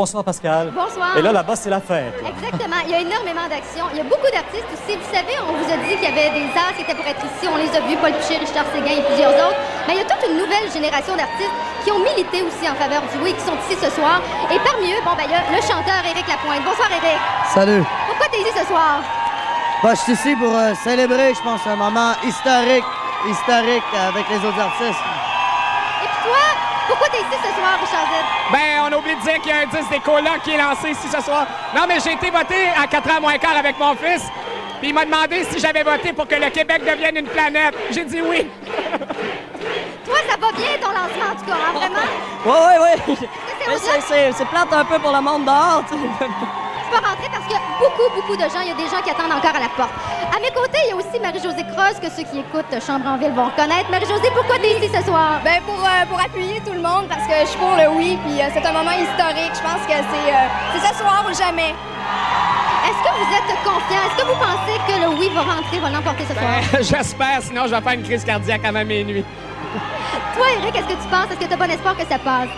Rebonsoir, 0.00 0.24
Pascal. 0.24 0.72
Bonsoir. 0.72 1.12
Et 1.12 1.20
là, 1.20 1.28
là-bas, 1.30 1.56
c'est 1.56 1.68
la 1.68 1.80
fête. 1.80 2.16
Exactement. 2.24 2.80
Il 2.88 2.90
y 2.90 2.94
a 2.96 3.00
énormément 3.04 3.44
d'actions. 3.52 3.84
Il 3.92 3.98
y 3.98 4.00
a 4.00 4.08
beaucoup 4.08 4.32
d'artistes 4.32 4.72
aussi. 4.72 4.96
Vous 4.96 5.12
savez, 5.12 5.36
on 5.44 5.52
vous 5.52 5.68
a 5.68 5.76
dit 5.76 5.92
qu'il 6.00 6.08
y 6.08 6.12
avait 6.12 6.32
des 6.32 6.48
arts 6.56 6.72
qui 6.72 6.88
étaient 6.88 6.96
pour 6.96 7.04
être 7.04 7.20
ici. 7.20 7.44
On 7.44 7.60
les 7.60 7.68
a 7.76 7.84
vus, 7.84 8.00
Paul 8.00 8.16
Piché, 8.16 8.40
Richard 8.40 8.64
Séguin 8.72 8.96
et 8.96 9.04
plusieurs 9.04 9.36
autres. 9.36 9.60
Mais 9.84 9.92
il 9.92 10.00
y 10.00 10.04
a 10.04 10.08
toute 10.08 10.24
une 10.24 10.40
nouvelle 10.40 10.72
génération 10.72 11.12
d'artistes 11.20 11.52
qui 11.84 11.92
ont 11.92 12.00
milité 12.00 12.40
aussi 12.40 12.64
en 12.64 12.76
faveur 12.80 13.04
du 13.12 13.20
oui, 13.20 13.36
qui 13.36 13.44
sont 13.44 13.60
ici 13.68 13.76
ce 13.76 13.92
soir. 13.92 14.24
Et 14.48 14.56
parmi 14.64 14.88
eux, 14.88 15.04
bon, 15.04 15.12
ben, 15.20 15.28
il 15.28 15.32
y 15.32 15.36
a 15.36 15.44
le 15.52 15.60
chanteur 15.60 16.00
Éric 16.00 16.24
Lapointe. 16.24 16.64
Bonsoir, 16.64 16.88
Éric. 16.96 17.20
Salut. 17.52 17.84
Pourquoi 18.08 18.24
tu 18.32 18.40
es 18.40 18.48
ici 18.48 18.56
ce 18.56 18.64
soir? 18.72 19.04
Bah, 19.84 19.92
je 19.92 20.00
suis 20.00 20.16
ici 20.16 20.32
pour 20.40 20.56
euh, 20.56 20.72
célébrer, 20.80 21.36
je 21.36 21.44
pense, 21.44 21.60
un 21.68 21.76
moment 21.76 22.16
historique, 22.24 22.88
historique 23.28 23.90
avec 24.00 24.24
les 24.32 24.40
autres 24.48 24.64
artistes. 24.64 25.19
Pourquoi 26.90 27.08
tu 27.08 27.16
es 27.16 27.20
ici 27.20 27.38
ce 27.46 27.54
soir, 27.54 27.78
Richard 27.80 28.06
Z? 28.10 28.14
Ben, 28.52 28.82
on 28.90 28.98
oublie 28.98 29.14
de 29.14 29.20
dire 29.20 29.40
qu'il 29.40 29.50
y 29.50 29.54
a 29.54 29.58
un 29.60 29.66
10 29.66 29.88
des 29.90 30.00
colocs 30.00 30.42
qui 30.42 30.50
est 30.52 30.58
lancé 30.58 30.90
ici 30.90 31.06
ce 31.08 31.20
soir. 31.22 31.46
Non, 31.74 31.82
mais 31.86 32.00
j'ai 32.00 32.12
été 32.12 32.30
voté 32.30 32.68
à 32.76 32.86
4 32.88 33.08
h 33.08 33.20
moins 33.20 33.38
quart 33.38 33.56
avec 33.56 33.78
mon 33.78 33.94
fils. 33.94 34.24
Puis 34.80 34.88
il 34.88 34.94
m'a 34.94 35.04
demandé 35.04 35.44
si 35.44 35.58
j'avais 35.60 35.82
voté 35.84 36.12
pour 36.12 36.26
que 36.26 36.34
le 36.34 36.50
Québec 36.50 36.82
devienne 36.84 37.16
une 37.18 37.28
planète. 37.28 37.74
J'ai 37.92 38.04
dit 38.04 38.20
oui. 38.22 38.50
Toi, 40.04 40.16
ça 40.28 40.36
va 40.40 40.50
bien 40.52 40.70
ton 40.80 40.88
lancement, 40.88 41.30
en 41.32 41.36
tout 41.38 41.44
cas, 41.46 41.52
hein, 41.52 41.72
vraiment? 41.74 42.06
Ouais, 42.44 42.78
ouais. 42.82 43.16
Mais 43.68 43.76
c'est- 43.78 44.00
c'est 44.00 44.32
c'est 44.32 44.46
plate 44.46 44.72
un 44.72 44.84
peu 44.84 44.98
pour 44.98 45.12
le 45.12 45.20
monde 45.20 45.44
dehors, 45.44 45.84
tu 45.88 45.94
peux 45.96 47.06
rentrer 47.06 47.28
beaucoup, 47.80 48.08
beaucoup 48.14 48.36
de 48.36 48.46
gens. 48.52 48.60
Il 48.62 48.68
y 48.68 48.76
a 48.76 48.78
des 48.78 48.88
gens 48.92 49.00
qui 49.02 49.10
attendent 49.10 49.32
encore 49.32 49.56
à 49.56 49.64
la 49.64 49.72
porte. 49.72 49.90
À 50.28 50.38
mes 50.38 50.52
côtés, 50.52 50.78
il 50.86 50.90
y 50.90 50.92
a 50.92 50.96
aussi 50.96 51.16
Marie-Josée 51.18 51.64
Cross, 51.72 51.96
que 51.98 52.12
ceux 52.12 52.28
qui 52.28 52.44
écoutent 52.44 52.70
Chambre 52.84 53.08
en 53.08 53.16
Ville 53.16 53.32
vont 53.32 53.48
reconnaître. 53.48 53.90
Marie-Josée, 53.90 54.30
pourquoi 54.36 54.60
tu 54.60 54.68
es 54.68 54.78
ici 54.78 54.88
ce 54.92 55.02
soir? 55.02 55.40
Ben 55.42 55.58
pour, 55.64 55.80
euh, 55.80 56.04
pour 56.08 56.20
appuyer 56.20 56.60
tout 56.60 56.76
le 56.76 56.84
monde 56.84 57.08
parce 57.08 57.24
que 57.26 57.34
je 57.40 57.48
suis 57.48 57.58
pour 57.58 57.74
le 57.74 57.88
oui, 57.96 58.18
puis 58.24 58.38
euh, 58.38 58.52
c'est 58.52 58.64
un 58.64 58.72
moment 58.76 58.94
historique. 58.94 59.56
Je 59.56 59.64
pense 59.64 59.82
que 59.88 59.96
c'est 59.96 60.28
euh, 60.28 60.46
c'est 60.76 60.84
ce 60.86 60.94
soir 61.00 61.24
ou 61.24 61.32
jamais. 61.32 61.72
Est-ce 62.86 63.00
que 63.04 63.12
vous 63.16 63.30
êtes 63.32 63.50
confiant? 63.64 64.02
Est-ce 64.06 64.16
que 64.20 64.26
vous 64.28 64.38
pensez 64.38 64.76
que 64.86 64.94
le 65.00 65.08
oui 65.18 65.28
va 65.34 65.42
rentrer, 65.42 65.78
va 65.80 65.90
l'emporter 65.90 66.24
ce 66.28 66.34
soir? 66.34 66.60
Ben, 66.72 66.82
J'espère, 66.90 67.42
sinon 67.42 67.62
je 67.66 67.74
vais 67.74 67.80
faire 67.80 67.92
une 67.92 68.02
crise 68.02 68.24
cardiaque 68.24 68.64
avant 68.64 68.84
minuit. 68.84 69.24
Toi, 70.34 70.46
Eric, 70.60 70.76
est-ce 70.76 70.86
que 70.86 71.00
tu 71.02 71.08
penses? 71.08 71.26
Est-ce 71.30 71.40
que 71.40 71.44
tu 71.44 71.52
as 71.52 71.56
bon 71.56 71.70
espoir 71.70 71.96
que 71.96 72.06
ça 72.06 72.18
passe? 72.18 72.48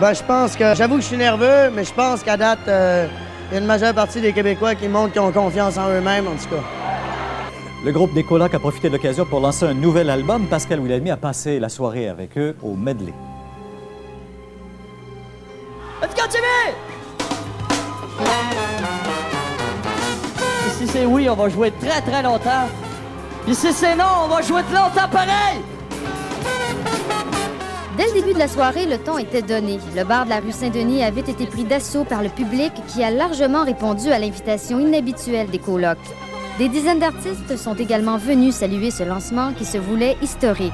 Ben, 0.00 0.12
je 0.12 0.22
pense 0.22 0.56
que, 0.56 0.74
j'avoue 0.74 0.96
que 0.96 1.02
je 1.02 1.06
suis 1.06 1.16
nerveux, 1.16 1.70
mais 1.72 1.84
je 1.84 1.92
pense 1.92 2.22
qu'à 2.22 2.36
date, 2.36 2.66
euh, 2.66 3.06
il 3.50 3.54
y 3.54 3.56
a 3.56 3.60
une 3.60 3.66
majeure 3.66 3.94
partie 3.94 4.20
des 4.20 4.32
Québécois 4.32 4.74
qui 4.74 4.88
montrent 4.88 5.12
qu'ils 5.12 5.20
ont 5.20 5.32
confiance 5.32 5.76
en 5.78 5.88
eux-mêmes, 5.88 6.26
en 6.26 6.32
tout 6.32 6.48
cas. 6.48 6.62
Le 7.84 7.92
groupe 7.92 8.14
des 8.14 8.24
colocs 8.24 8.54
a 8.54 8.58
profité 8.58 8.88
de 8.88 8.94
l'occasion 8.94 9.26
pour 9.26 9.40
lancer 9.40 9.66
un 9.66 9.74
nouvel 9.74 10.08
album. 10.08 10.46
Pascal 10.46 10.80
Wilhelmy 10.80 11.10
a 11.10 11.18
passé 11.18 11.60
la 11.60 11.68
soirée 11.68 12.08
avec 12.08 12.38
eux 12.38 12.56
au 12.62 12.74
medley. 12.74 13.12
Let's 16.00 16.14
go, 16.14 16.22
Jimmy! 16.30 16.74
Et 20.66 20.70
si 20.78 20.86
c'est 20.86 21.04
oui, 21.04 21.28
on 21.28 21.34
va 21.34 21.48
jouer 21.50 21.72
très 21.72 22.00
très 22.00 22.22
longtemps. 22.22 22.68
Puis 23.44 23.54
si 23.54 23.72
c'est 23.72 23.94
non, 23.94 24.04
on 24.24 24.28
va 24.28 24.40
jouer 24.40 24.62
de 24.62 24.74
longtemps 24.74 25.08
pareil! 25.12 25.60
Dès 27.96 28.06
le 28.06 28.12
début 28.14 28.32
de 28.34 28.38
la 28.38 28.48
soirée, 28.48 28.86
le 28.86 28.98
ton 28.98 29.18
était 29.18 29.42
donné. 29.42 29.78
Le 29.94 30.02
bar 30.04 30.24
de 30.24 30.30
la 30.30 30.40
rue 30.40 30.50
Saint-Denis 30.52 31.04
avait 31.04 31.20
été 31.20 31.46
pris 31.46 31.64
d'assaut 31.64 32.04
par 32.04 32.22
le 32.22 32.28
public 32.28 32.72
qui 32.88 33.04
a 33.04 33.10
largement 33.10 33.64
répondu 33.64 34.10
à 34.10 34.18
l'invitation 34.18 34.80
inhabituelle 34.80 35.48
des 35.48 35.58
colocs. 35.58 35.98
Des 36.58 36.68
dizaines 36.68 36.98
d'artistes 36.98 37.56
sont 37.56 37.74
également 37.74 38.16
venus 38.16 38.56
saluer 38.56 38.90
ce 38.90 39.04
lancement 39.04 39.52
qui 39.56 39.64
se 39.64 39.78
voulait 39.78 40.16
historique. 40.22 40.72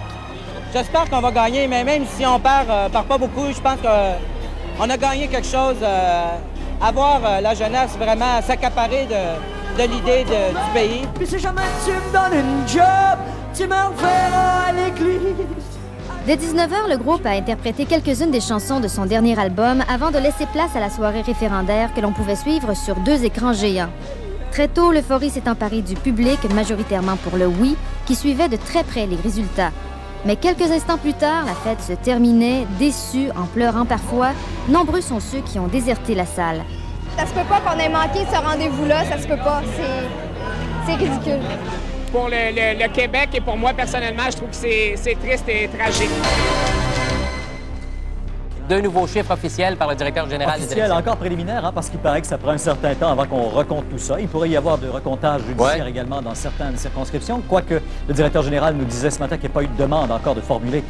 J'espère 0.73 1.11
qu'on 1.11 1.21
va 1.21 1.31
gagner, 1.31 1.67
mais 1.69 1.85
même 1.85 2.05
si 2.17 2.25
on 2.25 2.39
perd, 2.41 2.71
euh, 2.71 2.89
perd 2.89 3.07
pas 3.07 3.19
beaucoup, 3.19 3.47
je 3.55 3.61
pense 3.61 3.79
qu'on 3.83 4.89
a 4.91 4.97
gagné 4.97 5.27
quelque 5.29 5.47
chose. 5.47 5.77
euh, 5.83 6.25
avoir 6.83 7.21
euh, 7.27 7.41
la 7.43 7.53
jeunesse 7.53 7.91
vraiment 7.99 8.41
s'accaparer 8.41 9.05
de, 9.05 9.83
de 9.83 9.87
l'idée 9.87 10.25
de- 10.25 10.49
du 10.59 10.73
pays. 10.73 11.03
Puis 11.15 11.27
si 11.27 11.39
jamais 11.39 11.61
tu 11.85 11.91
me 11.91 12.11
donnes 12.11 12.39
une 12.41 12.67
job, 12.67 13.19
tu 13.55 13.65
me 13.67 13.75
reverras 13.75 14.69
à 14.69 14.73
l'église. 14.73 15.70
Dès 16.27 16.37
19h, 16.37 16.91
le 16.91 16.99
groupe 16.99 17.25
a 17.25 17.31
interprété 17.31 17.87
quelques-unes 17.87 18.31
des 18.31 18.43
chansons 18.43 18.79
de 18.79 18.89
son 18.89 19.07
dernier 19.07 19.39
album 19.39 19.83
avant 19.89 20.11
de 20.11 20.19
laisser 20.19 20.45
place 20.53 20.77
à 20.77 20.81
la 20.81 20.91
soirée 20.91 21.23
référendaire 21.23 21.95
que 21.95 22.01
l'on 22.03 22.13
pouvait 22.13 22.37
suivre 22.37 22.75
sur 22.75 22.97
deux 22.97 23.25
écrans 23.25 23.55
géants. 23.55 23.89
Très 24.53 24.69
tôt, 24.69 24.93
l'euphorie 24.93 25.31
s'est 25.31 25.49
emparée 25.49 25.81
du 25.81 25.95
public, 25.95 26.39
majoritairement 26.55 27.17
pour 27.17 27.39
le 27.39 27.47
oui, 27.47 27.75
qui 28.05 28.15
suivait 28.15 28.51
de 28.51 28.57
très 28.57 28.85
près 28.85 29.07
les 29.07 29.17
résultats. 29.17 29.71
Mais 30.27 30.37
quelques 30.37 30.71
instants 30.71 30.99
plus 30.99 31.15
tard, 31.15 31.47
la 31.47 31.55
fête 31.55 31.81
se 31.81 31.95
terminait, 31.95 32.67
déçus, 32.79 33.31
en 33.35 33.47
pleurant 33.47 33.87
parfois. 33.87 34.33
Nombreux 34.69 35.01
sont 35.01 35.21
ceux 35.21 35.41
qui 35.41 35.59
ont 35.59 35.69
déserté 35.69 36.15
la 36.15 36.27
salle. 36.27 36.63
Ça 37.17 37.27
se 37.27 37.33
peut 37.33 37.49
pas 37.49 37.61
qu'on 37.61 37.79
ait 37.79 37.89
manqué 37.89 38.27
ce 38.31 38.37
rendez-vous-là, 38.37 39.05
ça 39.07 39.19
se 39.19 39.27
peut 39.27 39.39
pas. 39.39 39.63
C'est 40.87 40.95
ridicule. 40.97 41.41
Pour 42.13 42.29
le, 42.29 42.51
le- 42.55 42.79
le 42.83 42.89
Québec 42.93 43.29
et 43.35 43.41
pour 43.41 43.57
moi 43.57 43.73
personnellement, 43.73 44.25
je 44.31 44.37
trouve 44.37 44.51
que 44.51 44.57
c'est 44.57 44.95
triste 45.23 45.49
et 45.49 45.69
tragique. 45.69 46.11
Deux 48.69 48.81
nouveaux 48.81 49.07
chiffres 49.09 49.33
officiels 49.33 49.77
par 49.77 49.89
le 49.89 49.97
directeur 49.97 50.29
général 50.31 50.57
des 50.59 50.65
Officiel, 50.65 50.85
élections. 50.87 51.01
encore 51.01 51.17
préliminaire, 51.17 51.65
hein, 51.65 51.73
parce 51.75 51.89
qu'il 51.89 51.99
paraît 51.99 52.21
que 52.21 52.27
ça 52.29 52.39
prend 52.39 52.53
un 52.53 52.59
certain 52.59 52.95
temps 52.95 53.11
avant 53.11 53.27
qu'on 53.27 53.49
recompte 53.49 53.91
tout 53.91 53.99
ça. 53.99 54.21
Il 54.21 54.29
pourrait 54.29 54.49
y 54.49 54.57
avoir 54.57 54.79
de 54.79 54.89
recomptage 54.89 55.43
judiciaire 55.43 55.87
également 55.89 56.23
dans 56.23 56.35
certaines 56.37 56.77
circonscriptions, 56.77 57.43
quoique 57.49 57.81
le 58.09 58.15
directeur 58.15 58.43
général 58.45 58.75
nous 58.77 58.85
disait 58.85 59.11
ce 59.11 59.19
matin 59.19 59.37
qu'il 59.39 59.49
n'y 59.49 59.55
a 59.55 59.57
pas 59.59 59.63
eu 59.65 59.69
de 59.69 59.77
demande 59.77 60.13
encore 60.13 60.37
de 60.37 60.41
formuler 60.41 60.85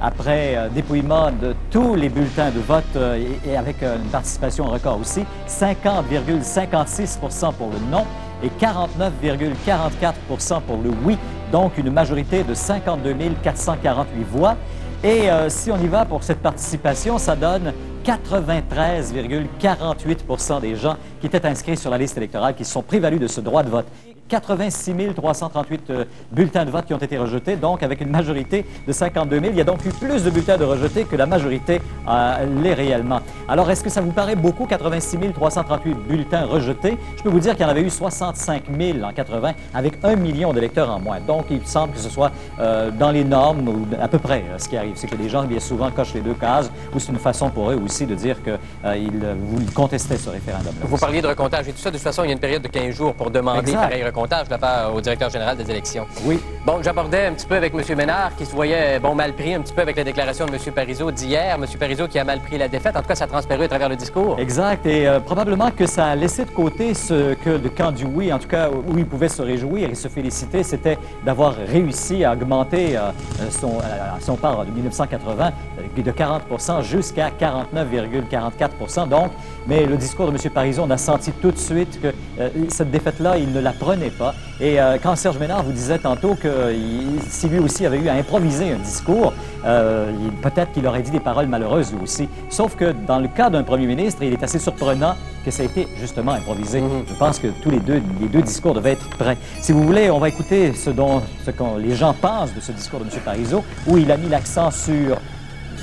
après 0.00 0.54
euh, 0.56 0.68
dépouillement 0.68 1.30
de 1.32 1.54
tous 1.70 1.96
les 1.96 2.08
bulletins 2.08 2.50
de 2.50 2.60
vote 2.60 2.84
euh, 2.96 3.18
et, 3.44 3.50
et 3.50 3.56
avec 3.58 3.82
euh, 3.82 3.96
une 3.96 4.08
participation 4.10 4.64
record 4.66 4.98
aussi, 5.00 5.24
50,56% 5.48 7.52
pour 7.54 7.68
le 7.70 7.78
non 7.90 8.06
et 8.42 8.50
49,44% 8.60 10.60
pour 10.62 10.78
le 10.78 10.90
oui, 11.04 11.16
donc 11.50 11.78
une 11.78 11.90
majorité 11.90 12.44
de 12.44 12.54
52 12.54 13.16
448 13.42 14.22
voix. 14.24 14.56
Et 15.04 15.30
euh, 15.30 15.48
si 15.48 15.70
on 15.70 15.78
y 15.78 15.86
va 15.86 16.04
pour 16.04 16.24
cette 16.24 16.40
participation, 16.40 17.18
ça 17.18 17.36
donne 17.36 17.72
93,48% 18.04 20.60
des 20.60 20.74
gens 20.74 20.96
qui 21.20 21.26
étaient 21.26 21.46
inscrits 21.46 21.76
sur 21.76 21.90
la 21.90 21.98
liste 21.98 22.16
électorale 22.16 22.54
qui 22.54 22.64
sont 22.64 22.82
prévalus 22.82 23.18
de 23.18 23.28
ce 23.28 23.40
droit 23.40 23.62
de 23.62 23.68
vote. 23.68 23.86
86 24.28 25.14
338 25.14 25.90
euh, 25.90 26.04
bulletins 26.32 26.64
de 26.64 26.70
vote 26.70 26.86
qui 26.86 26.94
ont 26.94 26.98
été 26.98 27.18
rejetés, 27.18 27.56
donc 27.56 27.82
avec 27.82 28.00
une 28.00 28.10
majorité 28.10 28.64
de 28.86 28.92
52 28.92 29.40
000. 29.40 29.52
Il 29.52 29.58
y 29.58 29.60
a 29.60 29.64
donc 29.64 29.84
eu 29.84 29.90
plus 29.90 30.22
de 30.24 30.30
bulletins 30.30 30.56
de 30.56 30.64
rejetés 30.64 31.04
que 31.04 31.16
la 31.16 31.26
majorité 31.26 31.80
euh, 32.08 32.62
l'est 32.62 32.74
réellement. 32.74 33.20
Alors, 33.48 33.70
est-ce 33.70 33.82
que 33.82 33.90
ça 33.90 34.00
vous 34.00 34.12
paraît 34.12 34.36
beaucoup, 34.36 34.66
86 34.66 35.18
338 35.32 35.94
bulletins 35.94 36.44
rejetés? 36.44 36.98
Je 37.16 37.22
peux 37.22 37.30
vous 37.30 37.40
dire 37.40 37.52
qu'il 37.54 37.62
y 37.62 37.66
en 37.66 37.70
avait 37.70 37.82
eu 37.82 37.90
65 37.90 38.64
000 38.78 39.02
en 39.02 39.12
80, 39.12 39.52
avec 39.74 39.94
un 40.02 40.16
million 40.16 40.52
d'électeurs 40.52 40.90
en 40.90 41.00
moins. 41.00 41.18
Donc, 41.26 41.46
il 41.50 41.66
semble 41.66 41.94
que 41.94 41.98
ce 41.98 42.10
soit 42.10 42.30
euh, 42.60 42.90
dans 42.90 43.10
les 43.10 43.24
normes, 43.24 43.66
ou 43.68 43.86
à 44.00 44.08
peu 44.08 44.18
près 44.18 44.44
euh, 44.48 44.58
ce 44.58 44.68
qui 44.68 44.76
arrive. 44.76 44.92
C'est 44.96 45.06
que 45.06 45.16
les 45.16 45.28
gens, 45.28 45.44
bien 45.44 45.60
souvent, 45.60 45.90
cochent 45.90 46.14
les 46.14 46.20
deux 46.20 46.34
cases, 46.34 46.70
ou 46.94 46.98
c'est 46.98 47.12
une 47.12 47.18
façon 47.18 47.48
pour 47.50 47.70
eux 47.70 47.80
aussi 47.82 48.06
de 48.06 48.14
dire 48.14 48.36
qu'ils 48.42 48.58
euh, 48.84 49.34
vous 49.40 49.64
contestaient 49.72 50.16
ce 50.16 50.30
référendum-là. 50.30 50.86
Vous 50.86 50.98
parliez 50.98 51.22
de 51.22 51.28
recomptage 51.28 51.68
et 51.68 51.72
tout 51.72 51.78
ça. 51.78 51.90
De 51.90 51.96
toute 51.96 52.04
façon, 52.04 52.24
il 52.24 52.26
y 52.26 52.30
a 52.30 52.34
une 52.34 52.38
période 52.38 52.62
de 52.62 52.68
15 52.68 52.94
jours 52.94 53.14
pour 53.14 53.30
demander 53.30 53.60
Exact. 53.70 53.80
pareil 53.80 54.04
recomptage 54.04 54.17
de 54.26 54.50
la 54.50 54.58
part 54.58 54.94
au 54.94 55.00
directeur 55.00 55.30
général 55.30 55.56
des 55.56 55.70
élections. 55.70 56.06
Oui. 56.24 56.40
Bon, 56.66 56.82
j'abordais 56.82 57.26
un 57.26 57.32
petit 57.32 57.46
peu 57.46 57.54
avec 57.54 57.72
M. 57.74 57.96
Ménard 57.96 58.34
qui 58.36 58.44
se 58.44 58.52
voyait 58.52 58.98
bon 58.98 59.14
mal 59.14 59.32
pris 59.32 59.54
un 59.54 59.60
petit 59.60 59.72
peu 59.72 59.82
avec 59.82 59.96
la 59.96 60.04
déclaration 60.04 60.46
de 60.46 60.52
M. 60.52 60.58
Parizeau 60.74 61.10
d'hier. 61.10 61.54
M. 61.54 61.66
Parizeau 61.78 62.08
qui 62.08 62.18
a 62.18 62.24
mal 62.24 62.40
pris 62.40 62.58
la 62.58 62.68
défaite. 62.68 62.96
En 62.96 63.02
tout 63.02 63.08
cas, 63.08 63.14
ça 63.14 63.24
a 63.24 63.28
transparu 63.28 63.64
à 63.64 63.68
travers 63.68 63.88
le 63.88 63.96
discours. 63.96 64.38
Exact. 64.38 64.84
Et 64.86 65.06
euh, 65.06 65.20
probablement 65.20 65.70
que 65.70 65.86
ça 65.86 66.06
a 66.06 66.16
laissé 66.16 66.44
de 66.44 66.50
côté 66.50 66.94
ce 66.94 67.34
que 67.34 67.50
le 67.50 67.68
camp 67.68 67.92
du 67.92 68.04
oui, 68.04 68.32
en 68.32 68.38
tout 68.38 68.48
cas 68.48 68.68
où 68.70 68.98
il 68.98 69.06
pouvait 69.06 69.28
se 69.28 69.42
réjouir 69.42 69.88
et 69.90 69.94
se 69.94 70.08
féliciter, 70.08 70.62
c'était 70.62 70.98
d'avoir 71.24 71.54
réussi 71.54 72.24
à 72.24 72.32
augmenter 72.32 72.96
euh, 72.96 73.10
son, 73.50 73.78
euh, 73.78 73.98
son 74.20 74.36
part 74.36 74.64
de 74.64 74.70
1980 74.70 75.52
euh, 75.78 76.02
de 76.02 76.10
40 76.10 76.42
jusqu'à 76.82 77.30
49,44 77.30 79.08
Donc, 79.08 79.30
mais 79.66 79.86
le 79.86 79.96
discours 79.96 80.30
de 80.30 80.32
M. 80.32 80.50
Parizeau, 80.52 80.82
on 80.86 80.90
a 80.90 80.96
senti 80.96 81.32
tout 81.32 81.50
de 81.50 81.58
suite 81.58 82.00
que 82.00 82.08
euh, 82.40 82.48
cette 82.68 82.90
défaite-là, 82.90 83.38
il 83.38 83.52
ne 83.52 83.60
la 83.60 83.72
prenait 83.72 84.07
pas. 84.10 84.34
Et 84.60 84.80
euh, 84.80 84.96
quand 85.02 85.14
Serge 85.16 85.38
Ménard 85.38 85.62
vous 85.62 85.72
disait 85.72 85.98
tantôt 85.98 86.34
que 86.34 86.72
il- 86.72 87.20
si 87.28 87.48
lui 87.48 87.58
aussi 87.58 87.86
avait 87.86 87.98
eu 87.98 88.08
à 88.08 88.14
improviser 88.14 88.72
un 88.72 88.78
discours, 88.78 89.32
euh, 89.64 90.10
peut-être 90.42 90.72
qu'il 90.72 90.86
aurait 90.86 91.02
dit 91.02 91.10
des 91.10 91.20
paroles 91.20 91.46
malheureuses 91.46 91.92
lui 91.92 92.02
aussi. 92.02 92.28
Sauf 92.48 92.76
que 92.76 92.92
dans 93.06 93.18
le 93.18 93.28
cas 93.28 93.50
d'un 93.50 93.62
premier 93.62 93.86
ministre, 93.86 94.22
il 94.22 94.32
est 94.32 94.42
assez 94.42 94.58
surprenant 94.58 95.14
que 95.44 95.50
ça 95.50 95.62
a 95.62 95.66
été 95.66 95.86
justement 95.98 96.32
improvisé. 96.32 96.82
Je 97.08 97.14
pense 97.14 97.38
que 97.38 97.48
tous 97.62 97.70
les 97.70 97.80
deux, 97.80 98.02
les 98.20 98.28
deux 98.28 98.42
discours 98.42 98.74
devaient 98.74 98.92
être 98.92 99.08
prêts. 99.10 99.36
Si 99.60 99.72
vous 99.72 99.82
voulez, 99.82 100.10
on 100.10 100.18
va 100.18 100.28
écouter 100.28 100.72
ce 100.74 100.90
dont 100.90 101.22
ce 101.44 101.50
les 101.78 101.94
gens 101.94 102.12
pensent 102.14 102.54
de 102.54 102.60
ce 102.60 102.72
discours 102.72 103.00
de 103.00 103.04
M. 103.04 103.10
Parizeau, 103.24 103.64
où 103.86 103.96
il 103.98 104.10
a 104.12 104.16
mis 104.16 104.28
l'accent 104.28 104.70
sur 104.70 105.16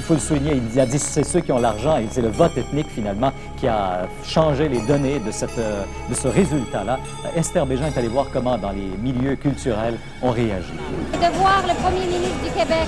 faut 0.06 0.14
le 0.14 0.20
souligner, 0.20 0.62
il 0.72 0.80
a 0.80 0.86
dit 0.86 1.00
c'est 1.00 1.24
ceux 1.24 1.40
qui 1.40 1.52
ont 1.52 1.58
l'argent 1.58 1.98
et 1.98 2.06
c'est 2.12 2.22
le 2.22 2.30
vote 2.30 2.56
ethnique 2.58 2.88
finalement 2.94 3.32
qui 3.58 3.68
a 3.68 4.08
changé 4.24 4.70
les 4.70 4.80
données 4.82 5.20
de, 5.20 5.32
cette, 5.32 5.58
euh, 5.58 5.84
de 6.10 6.14
ce 6.14 6.28
résultat-là. 6.28 7.00
Euh, 7.26 7.40
Esther 7.40 7.66
Bégin 7.66 7.88
est 7.88 7.98
allée 7.98 8.08
voir 8.08 8.28
comment 8.32 8.56
dans 8.58 8.70
les 8.70 8.92
milieux 9.02 9.36
culturels 9.36 9.98
on 10.22 10.30
réagit. 10.30 10.74
de 11.14 11.38
voir 11.40 11.64
le 11.68 11.74
premier 11.82 12.06
ministre 12.06 12.38
du 12.44 12.52
Québec 12.52 12.88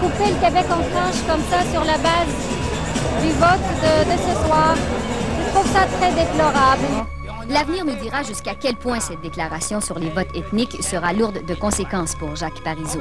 couper 0.00 0.30
le 0.30 0.44
Québec 0.44 0.66
en 0.68 0.82
tranches 0.90 1.22
comme 1.28 1.42
ça 1.48 1.62
sur 1.72 1.84
la 1.84 1.96
base 1.98 2.34
du 3.22 3.30
vote 3.38 3.66
de, 3.82 4.12
de 4.12 4.18
ce 4.18 4.46
soir. 4.46 4.74
Je 5.46 5.54
trouve 5.54 5.72
ça 5.72 5.86
très 5.98 6.10
déplorable. 6.10 7.06
L'avenir 7.48 7.84
nous 7.84 7.94
dira 7.94 8.24
jusqu'à 8.24 8.54
quel 8.58 8.74
point 8.74 8.98
cette 8.98 9.20
déclaration 9.20 9.80
sur 9.80 9.98
les 10.00 10.10
votes 10.10 10.34
ethniques 10.34 10.82
sera 10.82 11.12
lourde 11.12 11.46
de 11.46 11.54
conséquences 11.54 12.16
pour 12.16 12.34
Jacques 12.34 12.62
Parizeau. 12.64 12.98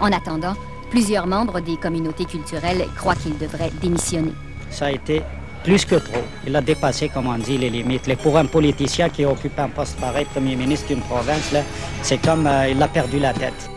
En 0.00 0.10
attendant, 0.10 0.54
plusieurs 0.92 1.26
membres 1.26 1.60
des 1.60 1.78
communautés 1.78 2.26
culturelles 2.26 2.84
croient 2.94 3.14
qu'il 3.14 3.36
devrait 3.38 3.72
démissionner. 3.80 4.32
Ça 4.70 4.86
a 4.86 4.90
été 4.90 5.22
plus 5.64 5.86
que 5.86 5.94
trop. 5.94 6.22
Il 6.46 6.54
a 6.54 6.60
dépassé, 6.60 7.08
comme 7.08 7.28
on 7.28 7.38
dit, 7.38 7.56
les 7.56 7.70
limites. 7.70 8.14
Pour 8.22 8.36
un 8.36 8.44
politicien 8.44 9.08
qui 9.08 9.24
occupe 9.24 9.58
un 9.58 9.70
poste 9.70 9.98
pareil, 9.98 10.26
premier 10.26 10.54
ministre 10.54 10.88
d'une 10.88 11.00
province, 11.00 11.54
c'est 12.02 12.20
comme 12.20 12.46
euh, 12.46 12.68
il 12.68 12.82
a 12.82 12.88
perdu 12.88 13.18
la 13.18 13.32
tête. 13.32 13.70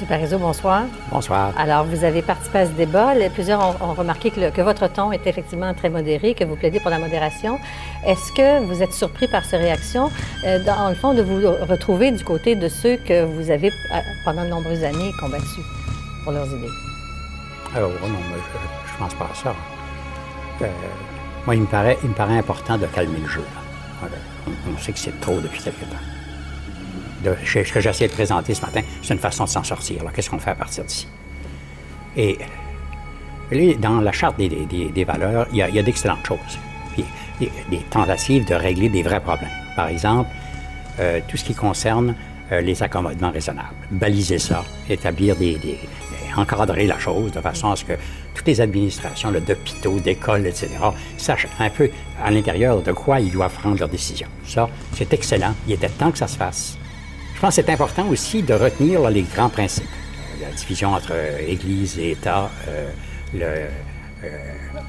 Monsieur 0.00 0.14
Parizeau, 0.16 0.38
bonsoir. 0.38 0.84
Bonsoir. 1.12 1.52
Alors, 1.58 1.84
vous 1.84 2.04
avez 2.04 2.22
participé 2.22 2.60
à 2.60 2.64
ce 2.66 2.70
débat. 2.70 3.12
Plusieurs 3.34 3.60
ont, 3.60 3.76
ont 3.90 3.92
remarqué 3.92 4.30
que, 4.30 4.40
le- 4.40 4.50
que 4.50 4.62
votre 4.62 4.88
ton 4.90 5.12
est 5.12 5.26
effectivement 5.26 5.74
très 5.74 5.90
modéré, 5.90 6.32
que 6.32 6.42
vous 6.44 6.56
plaidez 6.56 6.80
pour 6.80 6.88
la 6.88 6.98
modération. 6.98 7.58
Est-ce 8.06 8.32
que 8.32 8.64
vous 8.64 8.82
êtes 8.82 8.94
surpris 8.94 9.28
par 9.28 9.44
ces 9.44 9.58
réactions, 9.58 10.10
euh, 10.46 10.58
dans 10.64 10.88
le 10.88 10.94
fond, 10.94 11.12
de 11.12 11.20
vous 11.20 11.42
retrouver 11.66 12.12
du 12.12 12.24
côté 12.24 12.54
de 12.56 12.66
ceux 12.70 12.96
que 12.96 13.24
vous 13.26 13.50
avez, 13.50 13.68
euh, 13.68 13.98
pendant 14.24 14.44
de 14.44 14.48
nombreuses 14.48 14.84
années, 14.84 15.12
combattus 15.20 15.64
pour 16.24 16.32
leurs 16.32 16.46
idées? 16.46 16.72
Alors, 17.76 17.90
oh 18.02 18.06
non, 18.06 18.14
moi, 18.30 18.38
je, 18.38 18.92
je 18.92 18.98
pense 18.98 19.12
pas 19.16 19.28
à 19.30 19.34
ça. 19.34 19.54
Euh, 20.62 20.66
moi, 21.44 21.54
il 21.56 21.60
me, 21.60 21.66
paraît, 21.66 21.98
il 22.02 22.08
me 22.08 22.14
paraît 22.14 22.38
important 22.38 22.78
de 22.78 22.86
calmer 22.86 23.18
le 23.22 23.28
jeu. 23.28 23.40
là. 23.42 23.60
Voilà. 24.00 24.16
On, 24.46 24.72
on 24.72 24.78
sait 24.78 24.92
que 24.92 24.98
c'est 24.98 25.20
trop 25.20 25.38
depuis 25.40 25.60
quelque 25.62 25.84
temps. 25.84 26.19
Ce 27.24 27.72
que 27.72 27.80
j'essaie 27.80 28.08
de 28.08 28.12
présenter 28.12 28.54
ce 28.54 28.62
matin, 28.62 28.80
c'est 29.02 29.14
une 29.14 29.20
façon 29.20 29.44
de 29.44 29.48
s'en 29.48 29.64
sortir. 29.64 30.04
là. 30.04 30.10
Qu'est-ce 30.14 30.30
qu'on 30.30 30.38
fait 30.38 30.50
à 30.50 30.54
partir 30.54 30.84
d'ici? 30.84 31.06
Et 32.16 32.38
dans 33.78 34.00
la 34.00 34.12
charte 34.12 34.38
des, 34.38 35.04
valeurs, 35.04 35.46
il 35.52 35.58
y 35.58 35.78
a, 35.78 35.82
d'excellentes 35.82 36.26
choses. 36.26 36.58
Des 37.40 37.78
tentatives 37.90 38.44
de 38.44 38.54
régler 38.54 38.88
des 38.88 39.02
vrais 39.02 39.20
problèmes. 39.20 39.48
Par 39.76 39.88
exemple, 39.88 40.30
euh, 40.98 41.20
tout 41.28 41.36
ce 41.36 41.44
qui 41.44 41.54
concerne 41.54 42.14
euh, 42.52 42.60
les 42.60 42.82
accommodements 42.82 43.30
raisonnables. 43.30 43.74
Baliser 43.90 44.38
ça, 44.38 44.64
établir 44.88 45.36
des, 45.36 45.58
encadrer 46.36 46.86
la 46.86 46.98
chose 46.98 47.32
de 47.32 47.40
façon 47.40 47.70
à 47.70 47.76
ce 47.76 47.84
que 47.84 47.92
toutes 48.34 48.46
les 48.46 48.60
administrations 48.60 49.32
d'hôpitaux, 49.32 50.00
d'écoles, 50.00 50.46
etc., 50.46 50.68
sachent 51.16 51.48
un 51.58 51.70
peu 51.70 51.90
à 52.22 52.30
l'intérieur 52.30 52.82
de 52.82 52.92
quoi 52.92 53.20
ils 53.20 53.30
doivent 53.30 53.54
prendre 53.54 53.78
leurs 53.78 53.88
décisions. 53.88 54.28
Ça, 54.44 54.68
c'est 54.94 55.12
excellent. 55.12 55.54
Il 55.66 55.74
était 55.74 55.88
temps 55.88 56.10
que 56.10 56.18
ça 56.18 56.28
se 56.28 56.36
fasse. 56.36 56.78
Je 57.40 57.46
pense 57.46 57.56
que 57.56 57.62
c'est 57.62 57.72
important 57.72 58.06
aussi 58.10 58.42
de 58.42 58.52
retenir 58.52 59.00
là, 59.00 59.08
les 59.08 59.22
grands 59.22 59.48
principes. 59.48 59.88
La 60.42 60.50
division 60.54 60.92
entre 60.92 61.12
euh, 61.12 61.38
Église 61.48 61.98
et 61.98 62.10
État, 62.10 62.50
euh, 62.68 62.90
le, 63.32 63.44
euh, 64.24 64.28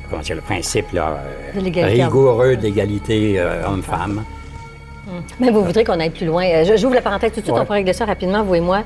comment 0.09 0.21
dire, 0.21 0.35
le 0.35 0.41
principe 0.41 0.91
là, 0.91 1.23
De 1.55 1.61
l'égalité. 1.61 2.03
rigoureux 2.03 2.57
d'égalité 2.57 3.39
euh, 3.39 3.65
homme-femme. 3.65 4.25
Mais 5.39 5.49
vous 5.49 5.63
voudrez 5.63 5.85
qu'on 5.85 5.97
aille 6.01 6.09
plus 6.09 6.25
loin. 6.25 6.43
J'ouvre 6.75 6.95
la 6.95 7.01
parenthèse 7.01 7.31
tout 7.31 7.39
de 7.39 7.45
suite, 7.45 7.55
Ouais. 7.55 7.61
on 7.61 7.65
pourrait 7.65 7.77
régler 7.79 7.93
ça 7.93 8.03
rapidement, 8.03 8.43
vous 8.43 8.55
et 8.55 8.59
moi, 8.59 8.83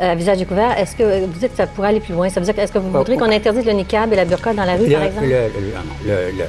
euh, 0.00 0.14
visage 0.14 0.38
découvert. 0.38 0.78
Est-ce 0.78 0.94
que 0.94 1.24
vous 1.26 1.38
dites 1.40 1.50
que 1.50 1.56
ça 1.56 1.66
pourrait 1.66 1.88
aller 1.88 2.00
plus 2.00 2.14
loin? 2.14 2.28
Ça 2.28 2.38
veut 2.38 2.46
dire 2.46 2.56
est-ce 2.56 2.70
que 2.72 2.78
vous 2.78 2.92
voudrez 2.92 3.16
qu'on 3.16 3.32
interdise 3.32 3.64
le 3.66 3.72
niqab 3.72 4.12
et 4.12 4.16
la 4.16 4.26
burqa 4.26 4.54
dans 4.54 4.64
la 4.64 4.76
rue, 4.76 4.86
Le- 4.86 4.92
par 4.94 5.02
exemple? 5.02 5.26
le- 5.26 5.50
le- 6.06 6.38
le- 6.38 6.44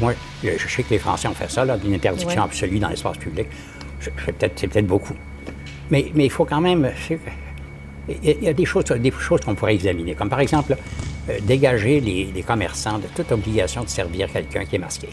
moi, 0.00 0.14
je 0.42 0.68
sais 0.68 0.82
que 0.84 0.88
les 0.90 0.98
Français 0.98 1.28
ont 1.28 1.34
fait 1.34 1.50
ça, 1.50 1.66
là, 1.66 1.76
d'une 1.76 1.92
interdiction 1.92 2.40
Ouais. 2.40 2.46
absolue 2.46 2.78
dans 2.78 2.88
l'espace 2.88 3.18
public. 3.18 3.46
Peut-être- 4.24 4.52
C'est 4.58 4.68
peut-être 4.68 4.86
beaucoup. 4.86 5.14
Mais, 5.94 6.24
il 6.24 6.30
faut 6.30 6.44
quand 6.44 6.60
même. 6.60 6.90
Il 8.08 8.42
y 8.42 8.48
a- 8.48 8.52
des 8.52 8.64
choses, 8.64 8.84
qu'on 9.44 9.54
pourrait 9.54 9.74
examiner, 9.74 10.14
comme 10.14 10.28
par 10.28 10.40
exemple 10.40 10.76
euh, 11.30 11.38
dégager 11.42 12.00
les 12.00 12.42
commerçants 12.42 12.98
de 12.98 13.06
toute 13.14 13.30
obligation 13.32 13.82
de 13.84 13.88
servir 13.88 14.30
quelqu'un 14.30 14.64
qui 14.64 14.76
est 14.76 14.78
masqué. 14.78 15.08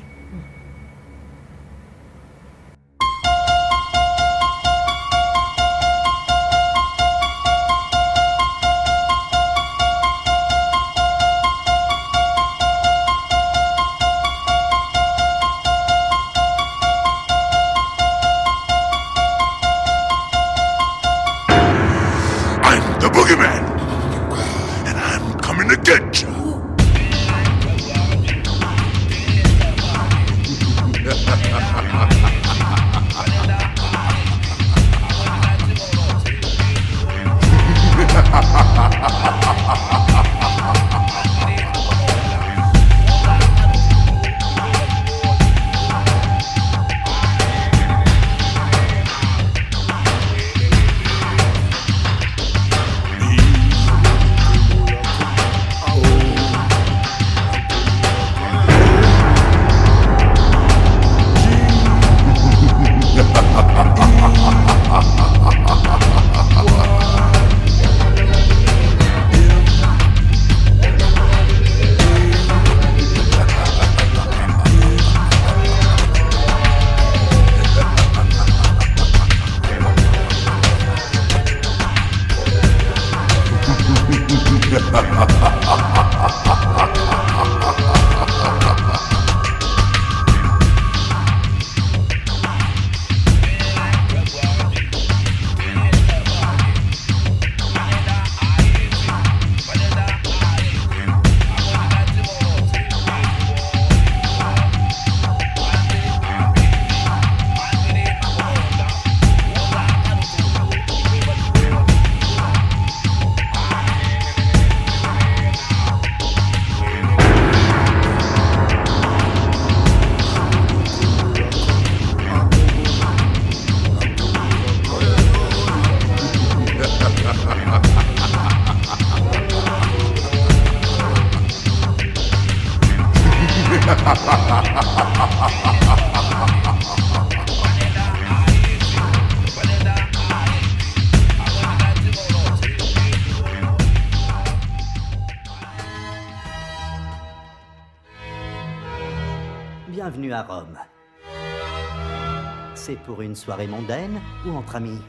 C'est 152.91 152.97
pour 152.97 153.21
une 153.21 153.35
soirée 153.37 153.67
mondaine 153.67 154.19
ou 154.45 154.49
entre 154.49 154.75
amis 154.75 154.99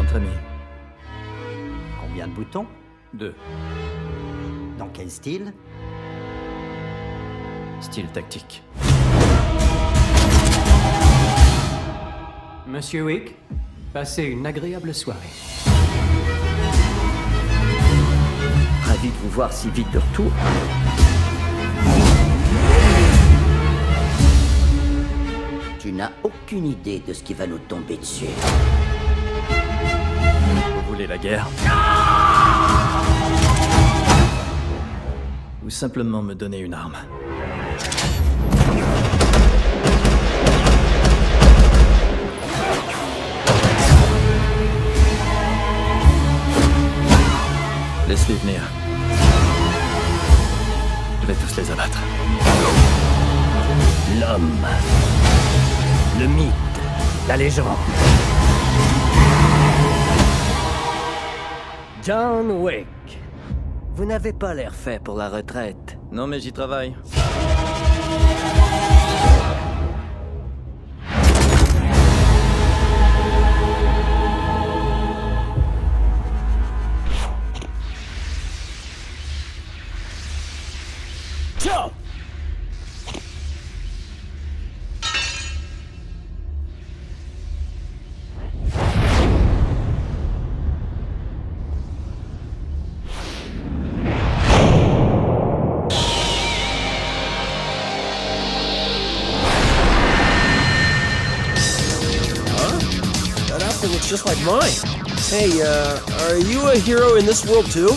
Entre 0.00 0.16
amis. 0.16 0.28
Combien 2.00 2.28
de 2.28 2.32
boutons 2.32 2.64
Deux. 3.12 3.34
Dans 4.78 4.88
quel 4.88 5.10
style 5.10 5.52
Style 7.82 8.06
tactique. 8.06 8.62
Monsieur 12.66 13.04
Wick, 13.04 13.34
passez 13.92 14.22
une 14.22 14.46
agréable 14.46 14.94
soirée. 14.94 15.18
Ravi 18.86 19.08
de 19.08 19.16
vous 19.22 19.28
voir 19.28 19.52
si 19.52 19.68
vite 19.68 19.92
de 19.92 19.98
retour. 19.98 20.32
Tu 25.86 25.92
n'as 25.92 26.10
aucune 26.24 26.66
idée 26.66 27.00
de 27.06 27.12
ce 27.12 27.22
qui 27.22 27.32
va 27.32 27.46
nous 27.46 27.60
tomber 27.60 27.96
dessus. 27.96 28.24
Vous 30.74 30.82
voulez 30.88 31.06
la 31.06 31.16
guerre 31.16 31.46
Ou 35.64 35.70
simplement 35.70 36.22
me 36.22 36.34
donner 36.34 36.58
une 36.58 36.74
arme 36.74 36.96
Laisse-les 48.08 48.34
venir. 48.34 48.60
Je 51.22 51.26
vais 51.28 51.34
tous 51.34 51.56
les 51.56 51.70
abattre. 51.70 52.00
L'homme. 54.18 54.66
Le 56.18 56.26
mythe. 56.28 56.52
La 57.28 57.36
légende. 57.36 57.76
John 62.02 62.50
Wick. 62.62 62.86
Vous 63.94 64.06
n'avez 64.06 64.32
pas 64.32 64.54
l'air 64.54 64.74
fait 64.74 65.02
pour 65.02 65.16
la 65.16 65.28
retraite. 65.28 65.98
Non, 66.10 66.26
mais 66.26 66.40
j'y 66.40 66.52
travaille. 66.52 66.94
Ciao 81.58 81.90
Hey, 104.46 105.60
uh, 105.60 105.98
are 106.20 106.38
you 106.38 106.68
a 106.68 106.78
hero 106.78 107.16
in 107.16 107.26
this 107.26 107.44
world 107.44 107.68
too? 107.68 107.88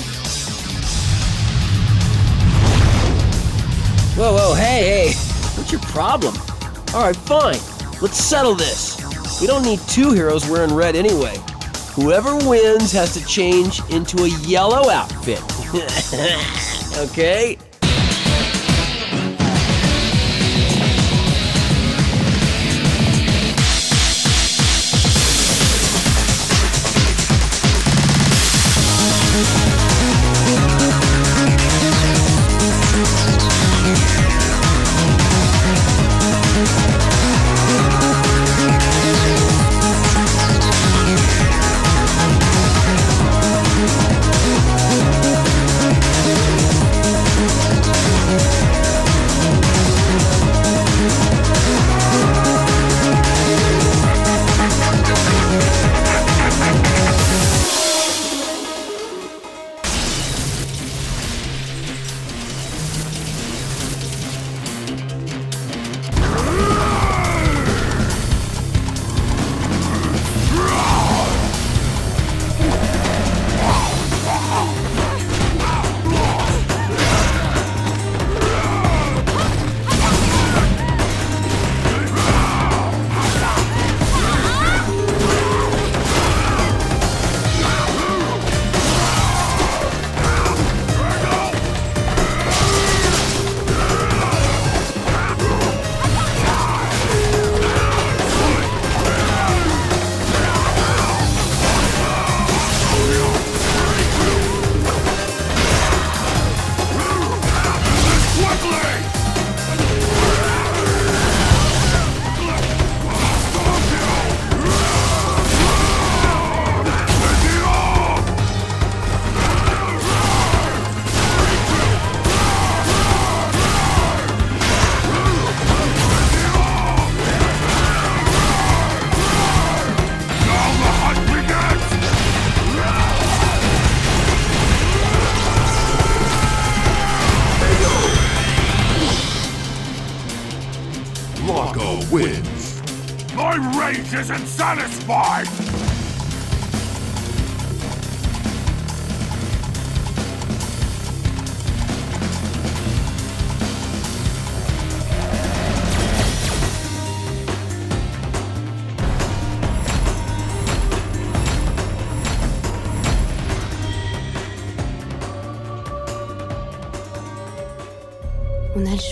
Whoa, 4.18 4.34
whoa, 4.34 4.56
hey, 4.56 5.12
hey. 5.12 5.14
What's 5.56 5.72
your 5.72 5.82
problem? 5.82 6.34
Alright, 6.92 7.16
fine. 7.18 7.60
Let's 8.02 8.18
settle 8.18 8.56
this. 8.56 9.00
We 9.40 9.46
don't 9.46 9.62
need 9.62 9.80
two 9.82 10.12
heroes 10.12 10.50
wearing 10.50 10.74
red 10.74 10.96
anyway. 10.96 11.38
Whoever 11.94 12.36
wins 12.36 12.92
has 12.94 13.14
to 13.14 13.24
change 13.28 13.82
into 13.92 14.24
a 14.24 14.30
yellow 14.40 14.90
outfit. 14.90 15.44
okay? 16.98 17.60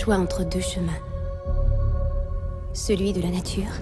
Choix 0.08 0.16
entre 0.16 0.42
deux 0.42 0.62
chemins. 0.62 1.02
Celui 2.72 3.12
de 3.12 3.20
la 3.20 3.28
nature 3.28 3.74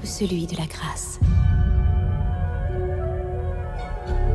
ou 0.00 0.06
celui 0.06 0.46
de 0.46 0.56
la 0.56 0.66
grâce. 0.66 1.18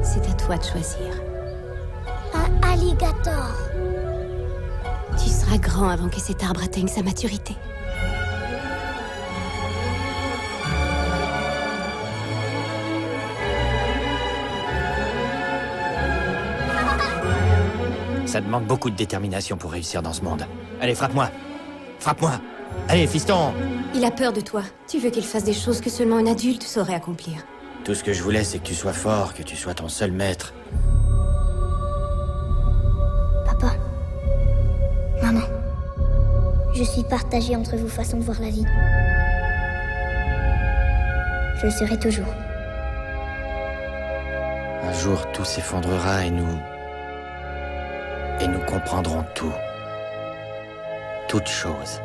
C'est 0.04 0.30
à 0.30 0.34
toi 0.34 0.58
de 0.58 0.64
choisir. 0.64 1.14
Un 2.34 2.68
alligator. 2.70 3.56
Tu 5.18 5.30
seras 5.30 5.58
grand 5.60 5.88
avant 5.88 6.10
que 6.10 6.20
cet 6.20 6.44
arbre 6.44 6.62
atteigne 6.62 6.90
sa 6.90 7.04
maturité. 7.04 7.56
Ça 18.36 18.42
demande 18.42 18.66
beaucoup 18.66 18.90
de 18.90 18.98
détermination 18.98 19.56
pour 19.56 19.72
réussir 19.72 20.02
dans 20.02 20.12
ce 20.12 20.22
monde. 20.22 20.46
Allez, 20.82 20.94
frappe-moi 20.94 21.30
Frappe-moi 22.00 22.34
Allez, 22.90 23.08
fiston 23.08 23.54
Il 23.94 24.04
a 24.04 24.12
peur 24.12 24.34
de 24.34 24.42
toi. 24.42 24.62
Tu 24.90 25.00
veux 25.00 25.10
qu'il 25.10 25.24
fasse 25.24 25.46
des 25.46 25.54
choses 25.54 25.80
que 25.80 25.90
seulement 25.90 26.18
un 26.18 26.26
adulte 26.26 26.64
saurait 26.64 26.96
accomplir. 26.96 27.46
Tout 27.86 27.94
ce 27.94 28.04
que 28.04 28.12
je 28.12 28.22
voulais, 28.22 28.44
c'est 28.44 28.60
que 28.60 28.66
tu 28.66 28.76
sois 28.76 28.92
fort, 28.92 29.34
que 29.34 29.42
tu 29.42 29.56
sois 29.56 29.74
ton 29.74 29.88
seul 29.88 30.12
maître. 30.12 30.54
Papa. 33.46 33.72
Maman. 35.22 35.48
Je 36.74 36.84
suis 36.84 37.04
partagée 37.04 37.56
entre 37.56 37.78
vos 37.78 37.88
façons 37.88 38.18
de 38.18 38.24
voir 38.24 38.42
la 38.42 38.50
vie. 38.50 38.66
Je 41.62 41.68
le 41.68 41.72
serai 41.72 41.98
toujours. 41.98 42.34
Un 44.84 44.92
jour, 44.92 45.26
tout 45.32 45.46
s'effondrera 45.46 46.26
et 46.26 46.32
nous... 46.32 46.75
Et 48.42 48.48
nous 48.48 48.60
comprendrons 48.60 49.24
tout. 49.34 49.54
Toute 51.28 51.48
chose. 51.48 52.02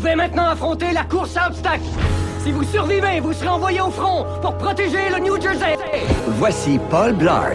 Devez 0.00 0.14
maintenant 0.14 0.46
affronter 0.46 0.92
la 0.92 1.04
course 1.04 1.36
à 1.36 1.48
obstacles. 1.48 1.82
Si 2.42 2.50
vous 2.52 2.64
survivez, 2.64 3.20
vous 3.20 3.34
serez 3.34 3.48
envoyé 3.48 3.80
au 3.82 3.90
front 3.90 4.24
pour 4.40 4.56
protéger 4.56 5.10
le 5.10 5.18
New 5.20 5.40
Jersey. 5.40 5.76
Voici 6.26 6.80
Paul 6.90 7.12
Blart. 7.12 7.52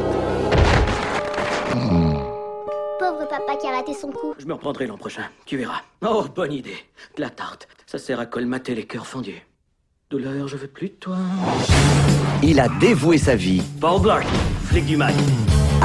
Pauvre 3.00 3.28
papa 3.28 3.56
qui 3.60 3.68
a 3.68 3.72
raté 3.72 3.94
son 3.94 4.10
coup. 4.10 4.36
Je 4.38 4.46
me 4.46 4.54
reprendrai 4.54 4.86
l'an 4.86 4.98
prochain, 4.98 5.24
tu 5.46 5.58
verras. 5.58 5.82
Oh, 6.08 6.26
bonne 6.36 6.54
idée. 6.54 6.78
De 7.18 7.22
la 7.22 7.30
tarte, 7.30 7.68
ça 7.88 7.98
sert 7.98 8.20
à 8.20 8.28
colmater 8.28 8.76
les 8.76 8.86
cœurs 8.86 9.08
fendus. 9.08 9.44
Douleur, 10.12 10.48
je 10.48 10.58
veux 10.58 10.68
plus 10.68 10.90
de 10.90 10.96
toi. 10.96 11.18
Il 12.44 12.60
a 12.60 12.68
dévoué 12.80 13.18
sa 13.18 13.36
vie 13.36 13.64
Paul 13.82 14.02
Blart, 14.02 14.28
flic 14.66 14.86
du 14.86 14.98
mail. 14.98 15.16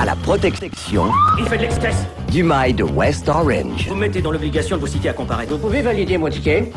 À 0.00 0.04
la 0.06 0.16
protection 0.16 1.10
Il 1.38 1.44
fait 1.46 1.56
de 1.58 1.62
l'express. 1.62 2.06
du 2.30 2.42
mail 2.42 2.74
de 2.74 2.84
West 2.84 3.28
Orange. 3.28 3.86
Vous 3.88 3.94
me 3.94 4.00
mettez 4.00 4.22
dans 4.22 4.30
l'obligation 4.30 4.76
de 4.76 4.80
vous 4.80 4.86
citer 4.86 5.10
à 5.10 5.12
comparaître. 5.12 5.52
Vous 5.52 5.58
pouvez 5.58 5.82
valider 5.82 6.16
mon 6.16 6.28
ticket 6.30 6.72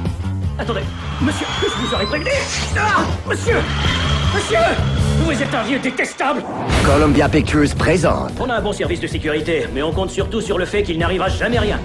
Attendez, 0.59 0.81
monsieur, 1.21 1.45
je 1.61 1.87
vous 1.87 1.93
aurais 1.93 2.05
prévenu 2.05 2.29
Ah 2.77 3.01
Monsieur 3.27 3.55
Monsieur 4.35 4.57
Vous 5.25 5.31
êtes 5.41 5.53
un 5.53 5.63
vieux 5.63 5.79
détestable 5.79 6.43
Columbia 6.85 7.29
Pictures 7.29 7.73
présente 7.77 8.31
On 8.39 8.49
a 8.49 8.55
un 8.55 8.61
bon 8.61 8.73
service 8.73 8.99
de 8.99 9.07
sécurité, 9.07 9.67
mais 9.73 9.81
on 9.81 9.91
compte 9.91 10.11
surtout 10.11 10.41
sur 10.41 10.57
le 10.57 10.65
fait 10.65 10.83
qu'il 10.83 10.99
n'arrivera 10.99 11.29
jamais 11.29 11.59
rien. 11.59 11.79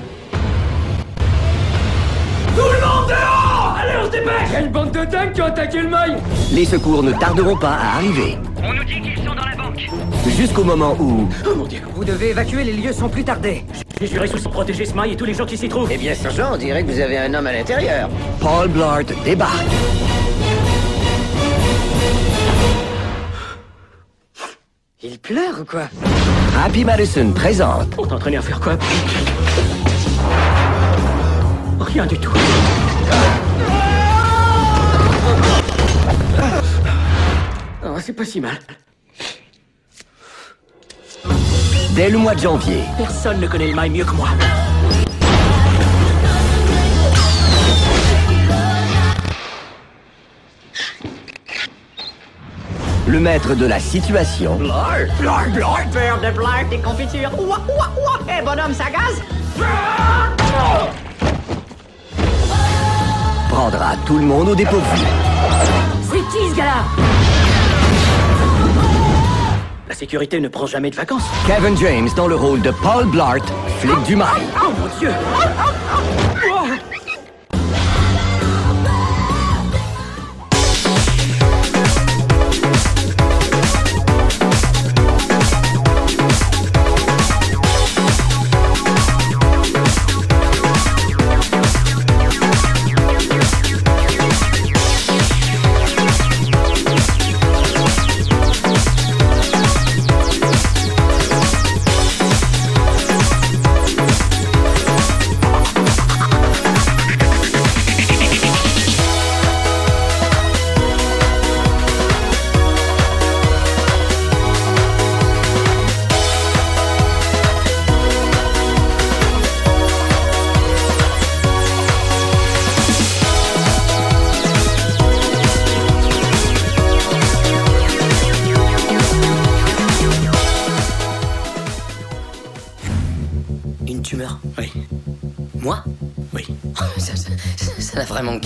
Tout 2.56 2.62
le 2.64 2.86
monde 2.86 3.08
dehors 3.08 3.67
Allez, 3.88 3.96
on 4.02 4.06
se 4.06 4.10
dépêche 4.10 4.50
Quelle 4.52 4.70
bande 4.70 4.90
de 4.90 5.04
dingues 5.04 5.32
qui 5.32 5.42
ont 5.42 5.46
attaqué 5.46 5.80
le 5.80 5.88
mail 5.88 6.16
Les 6.52 6.64
secours 6.64 7.02
ne 7.02 7.12
tarderont 7.12 7.56
pas 7.56 7.72
à 7.72 7.96
arriver. 7.96 8.36
On 8.62 8.72
nous 8.74 8.84
dit 8.84 9.00
qu'ils 9.00 9.16
sont 9.18 9.34
dans 9.34 9.46
la 9.46 9.56
banque. 9.56 9.88
Jusqu'au 10.36 10.64
moment 10.64 10.94
où 10.98 11.28
Oh 11.46 11.54
mon 11.56 11.64
dieu 11.64 11.80
Vous 11.94 12.04
devez 12.04 12.30
évacuer 12.30 12.64
les 12.64 12.72
lieux 12.74 12.92
sans 12.92 13.08
plus 13.08 13.24
tarder. 13.24 13.64
J'ai 14.00 14.06
juré 14.06 14.28
sous 14.28 14.38
protéger 14.48 14.84
ce 14.84 14.94
mail 14.94 15.12
et 15.12 15.16
tous 15.16 15.24
les 15.24 15.34
gens 15.34 15.46
qui 15.46 15.56
s'y 15.56 15.68
trouvent. 15.68 15.88
Eh 15.90 15.96
bien, 15.96 16.14
sergent, 16.14 16.50
on 16.54 16.56
dirait 16.56 16.84
que 16.84 16.90
vous 16.90 17.00
avez 17.00 17.18
un 17.18 17.32
homme 17.34 17.46
à 17.46 17.52
l'intérieur. 17.52 18.08
Paul 18.40 18.68
Blart 18.68 19.06
débarque. 19.24 19.66
Il 25.02 25.18
pleure 25.18 25.60
ou 25.60 25.64
quoi? 25.64 25.88
Happy 26.64 26.84
Madison 26.84 27.30
présente 27.32 27.90
Pour 27.90 28.08
t'entraîner 28.08 28.36
à 28.38 28.42
faire 28.42 28.60
quoi? 28.60 28.76
Rien 31.80 32.04
du 32.06 32.18
tout. 32.18 32.32
C'est 38.00 38.12
pas 38.12 38.24
si 38.24 38.40
mal. 38.40 38.58
dès 41.98 42.10
le 42.10 42.18
mois 42.18 42.34
de 42.34 42.40
janvier. 42.40 42.82
Personne 42.96 43.40
ne 43.40 43.48
connaît 43.48 43.66
le 43.66 43.74
mail 43.74 43.90
mieux 43.90 44.04
que 44.04 44.12
moi. 44.12 44.28
Le 53.08 53.18
maître 53.18 53.54
de 53.54 53.66
la 53.66 53.80
situation 53.80 54.56
Blart, 54.56 55.08
Blart, 55.18 55.50
Blart, 55.50 55.90
Beurre 55.92 56.20
de 56.20 56.30
Blart, 56.36 56.68
des 56.70 56.78
confitures. 56.78 57.32
Ouah, 57.36 57.62
ouah, 57.66 57.90
ouah. 57.96 58.20
Eh, 58.28 58.44
bonhomme, 58.44 58.74
ça 58.74 58.84
gaz? 58.90 59.20
prendra 63.48 63.96
tout 64.06 64.18
le 64.18 64.24
monde 64.24 64.50
au 64.50 64.54
dépourvu. 64.54 64.98
C'est 66.02 66.18
qui 66.30 66.50
ce 66.50 66.54
gars-là? 66.54 67.57
La 69.88 69.94
sécurité 69.94 70.38
ne 70.38 70.48
prend 70.48 70.66
jamais 70.66 70.90
de 70.90 70.96
vacances. 70.96 71.22
Kevin 71.46 71.74
James 71.78 72.08
dans 72.14 72.28
le 72.28 72.34
rôle 72.34 72.60
de 72.60 72.70
Paul 72.70 73.06
Blart, 73.06 73.40
flic 73.80 74.02
du 74.04 74.16
mail. 74.16 74.26
Oh 74.62 74.70
mon 74.78 74.98
dieu 74.98 75.10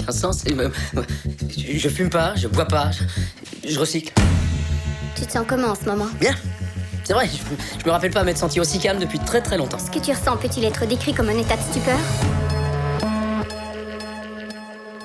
aucun 0.02 0.12
sens. 0.12 0.42
Euh, 0.50 0.68
Je, 1.56 1.78
je 1.78 1.88
fume 1.88 2.10
pas, 2.10 2.34
je 2.36 2.48
bois 2.48 2.66
pas, 2.66 2.90
je, 2.90 3.68
je 3.72 3.78
recycle. 3.78 4.12
Tu 5.16 5.26
te 5.26 5.32
sens 5.32 5.44
comment 5.46 5.68
en 5.68 5.74
ce 5.74 5.84
moment? 5.84 6.08
Bien. 6.20 6.34
C'est 7.04 7.14
vrai, 7.14 7.28
je, 7.28 7.38
je 7.80 7.84
me 7.86 7.90
rappelle 7.90 8.12
pas 8.12 8.22
m'être 8.22 8.38
senti 8.38 8.60
aussi 8.60 8.78
calme 8.78 8.98
depuis 9.00 9.18
très 9.18 9.40
très 9.40 9.56
longtemps. 9.58 9.78
Ce 9.78 9.90
que 9.90 9.98
tu 10.04 10.12
ressens 10.12 10.36
peut-il 10.36 10.64
être 10.64 10.86
décrit 10.86 11.12
comme 11.14 11.28
un 11.28 11.36
état 11.38 11.56
de 11.56 11.62
stupeur? 11.62 11.98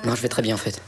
Non, 0.04 0.14
je 0.14 0.22
vais 0.22 0.28
très 0.28 0.42
bien 0.42 0.54
en 0.54 0.58
fait. 0.58 0.80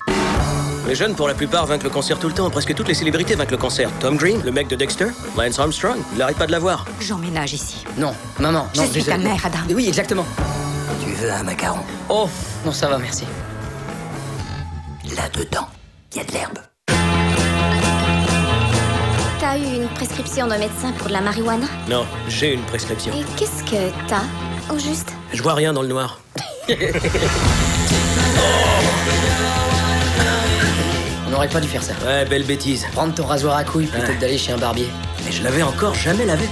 Les 0.86 0.94
jeunes, 0.94 1.14
pour 1.14 1.28
la 1.28 1.34
plupart, 1.34 1.66
vainquent 1.66 1.82
le 1.84 1.90
cancer 1.90 2.18
tout 2.18 2.26
le 2.28 2.34
temps. 2.34 2.48
Presque 2.50 2.74
toutes 2.74 2.88
les 2.88 2.94
célébrités 2.94 3.34
vainquent 3.34 3.50
le 3.50 3.56
cancer. 3.58 3.90
Tom 4.00 4.16
Green, 4.16 4.40
le 4.44 4.50
mec 4.50 4.66
de 4.68 4.76
Dexter, 4.76 5.08
Lance 5.36 5.58
Armstrong, 5.58 5.98
il 6.14 6.22
arrête 6.22 6.36
pas 6.38 6.46
de 6.46 6.52
l'avoir. 6.52 6.84
J'emménage 7.00 7.52
ici. 7.52 7.84
Non, 7.98 8.12
maman, 8.38 8.66
Je 8.74 8.80
non. 8.80 8.86
suis 8.90 9.04
ta 9.04 9.18
mère, 9.18 9.44
Adam. 9.44 9.58
Oui, 9.74 9.86
exactement. 9.88 10.24
Tu 11.04 11.12
veux 11.12 11.30
un 11.30 11.42
macaron? 11.42 11.80
Oh, 12.08 12.28
non, 12.64 12.72
ça 12.72 12.88
va, 12.88 12.98
merci. 12.98 13.24
Là-dedans, 15.16 15.66
il 16.12 16.18
y 16.18 16.20
a 16.20 16.24
de 16.24 16.32
l'herbe. 16.32 16.58
T'as 19.40 19.56
eu 19.58 19.82
une 19.82 19.88
prescription 19.88 20.46
d'un 20.46 20.58
médecin 20.58 20.92
pour 20.92 21.08
de 21.08 21.12
la 21.12 21.20
marijuana? 21.20 21.66
Non, 21.88 22.06
j'ai 22.28 22.54
une 22.54 22.62
prescription. 22.62 23.12
Et 23.14 23.24
qu'est-ce 23.36 23.64
que 23.64 23.90
t'as, 24.08 24.22
au 24.72 24.78
juste? 24.78 25.12
Je 25.32 25.42
vois 25.42 25.54
rien 25.54 25.72
dans 25.72 25.82
le 25.82 25.88
noir. 25.88 26.20
On 31.26 31.30
n'aurait 31.30 31.48
pas 31.48 31.60
dû 31.60 31.68
faire 31.68 31.82
ça. 31.82 31.92
Ouais, 32.04 32.24
belle 32.24 32.44
bêtise. 32.44 32.86
Prendre 32.92 33.14
ton 33.14 33.24
rasoir 33.24 33.56
à 33.56 33.64
couilles 33.64 33.86
plutôt 33.86 34.06
Ouais. 34.08 34.14
que 34.14 34.20
d'aller 34.20 34.38
chez 34.38 34.52
un 34.52 34.58
barbier. 34.58 34.88
Mais 35.24 35.32
je 35.32 35.42
l'avais 35.42 35.62
encore 35.62 35.94
jamais 35.94 36.24
lavé. 36.26 36.48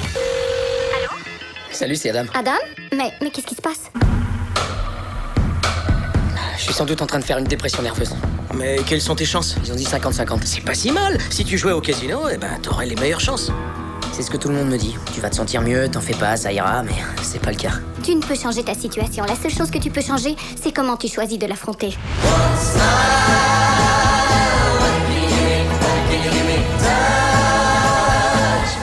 Salut, 1.70 1.96
c'est 1.96 2.10
Adam. 2.10 2.24
Adam? 2.34 2.52
Mais, 2.96 3.12
mais 3.20 3.30
qu'est-ce 3.30 3.46
qui 3.46 3.54
se 3.54 3.60
passe? 3.62 3.90
Je 6.56 6.62
suis 6.64 6.72
sans 6.72 6.84
doute 6.86 7.00
en 7.02 7.06
train 7.06 7.18
de 7.20 7.24
faire 7.24 7.38
une 7.38 7.44
dépression 7.44 7.82
nerveuse. 7.82 8.14
Mais 8.54 8.78
quelles 8.86 9.00
sont 9.00 9.14
tes 9.14 9.24
chances 9.24 9.56
Ils 9.64 9.72
ont 9.72 9.76
dit 9.76 9.84
50-50. 9.84 10.40
C'est 10.44 10.62
pas 10.62 10.74
si 10.74 10.90
mal. 10.90 11.18
Si 11.30 11.44
tu 11.44 11.58
jouais 11.58 11.72
au 11.72 11.80
casino, 11.80 12.22
eh 12.32 12.36
ben, 12.36 12.58
t'aurais 12.62 12.86
les 12.86 12.96
meilleures 12.96 13.20
chances. 13.20 13.50
C'est 14.12 14.22
ce 14.22 14.30
que 14.30 14.36
tout 14.36 14.48
le 14.48 14.54
monde 14.54 14.68
me 14.68 14.78
dit. 14.78 14.96
Tu 15.14 15.20
vas 15.20 15.30
te 15.30 15.36
sentir 15.36 15.60
mieux, 15.62 15.88
t'en 15.88 16.00
fais 16.00 16.14
pas, 16.14 16.36
ça 16.36 16.50
ira, 16.52 16.82
mais 16.82 16.94
c'est 17.22 17.40
pas 17.40 17.50
le 17.50 17.56
cas. 17.56 17.72
Tu 18.02 18.14
ne 18.14 18.20
peux 18.22 18.34
changer 18.34 18.64
ta 18.64 18.74
situation. 18.74 19.24
La 19.24 19.36
seule 19.36 19.52
chose 19.52 19.70
que 19.70 19.78
tu 19.78 19.90
peux 19.90 20.00
changer, 20.00 20.34
c'est 20.60 20.72
comment 20.72 20.96
tu 20.96 21.08
choisis 21.08 21.38
de 21.38 21.46
l'affronter. 21.46 21.94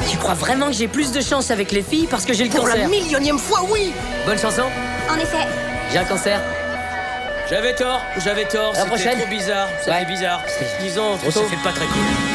Tu 0.09 0.17
crois 0.17 0.33
vraiment 0.33 0.67
que 0.67 0.73
j'ai 0.73 0.87
plus 0.87 1.11
de 1.11 1.21
chance 1.21 1.51
avec 1.51 1.71
les 1.71 1.81
filles 1.81 2.07
parce 2.09 2.25
que 2.25 2.33
j'ai 2.33 2.45
le 2.45 2.49
Pour 2.49 2.61
cancer 2.61 2.77
la 2.77 2.87
millionième 2.87 3.39
fois, 3.39 3.61
oui 3.71 3.91
Bonne 4.25 4.37
chanson 4.39 4.63
En 5.09 5.15
effet, 5.15 5.47
J'ai 5.91 5.97
un 5.99 6.05
cancer. 6.05 6.39
J'avais 7.49 7.73
tort, 7.75 8.01
j'avais 8.23 8.45
tort. 8.45 8.75
C'était 8.75 9.15
trop 9.17 9.27
bizarre. 9.27 9.69
C'était 9.79 9.91
Ouais. 9.91 10.05
bizarre. 10.05 10.43
Disons, 10.79 11.17
tôt. 11.17 11.43
fait 11.43 11.63
pas 11.63 11.71
très 11.71 11.85
cool. 11.85 12.34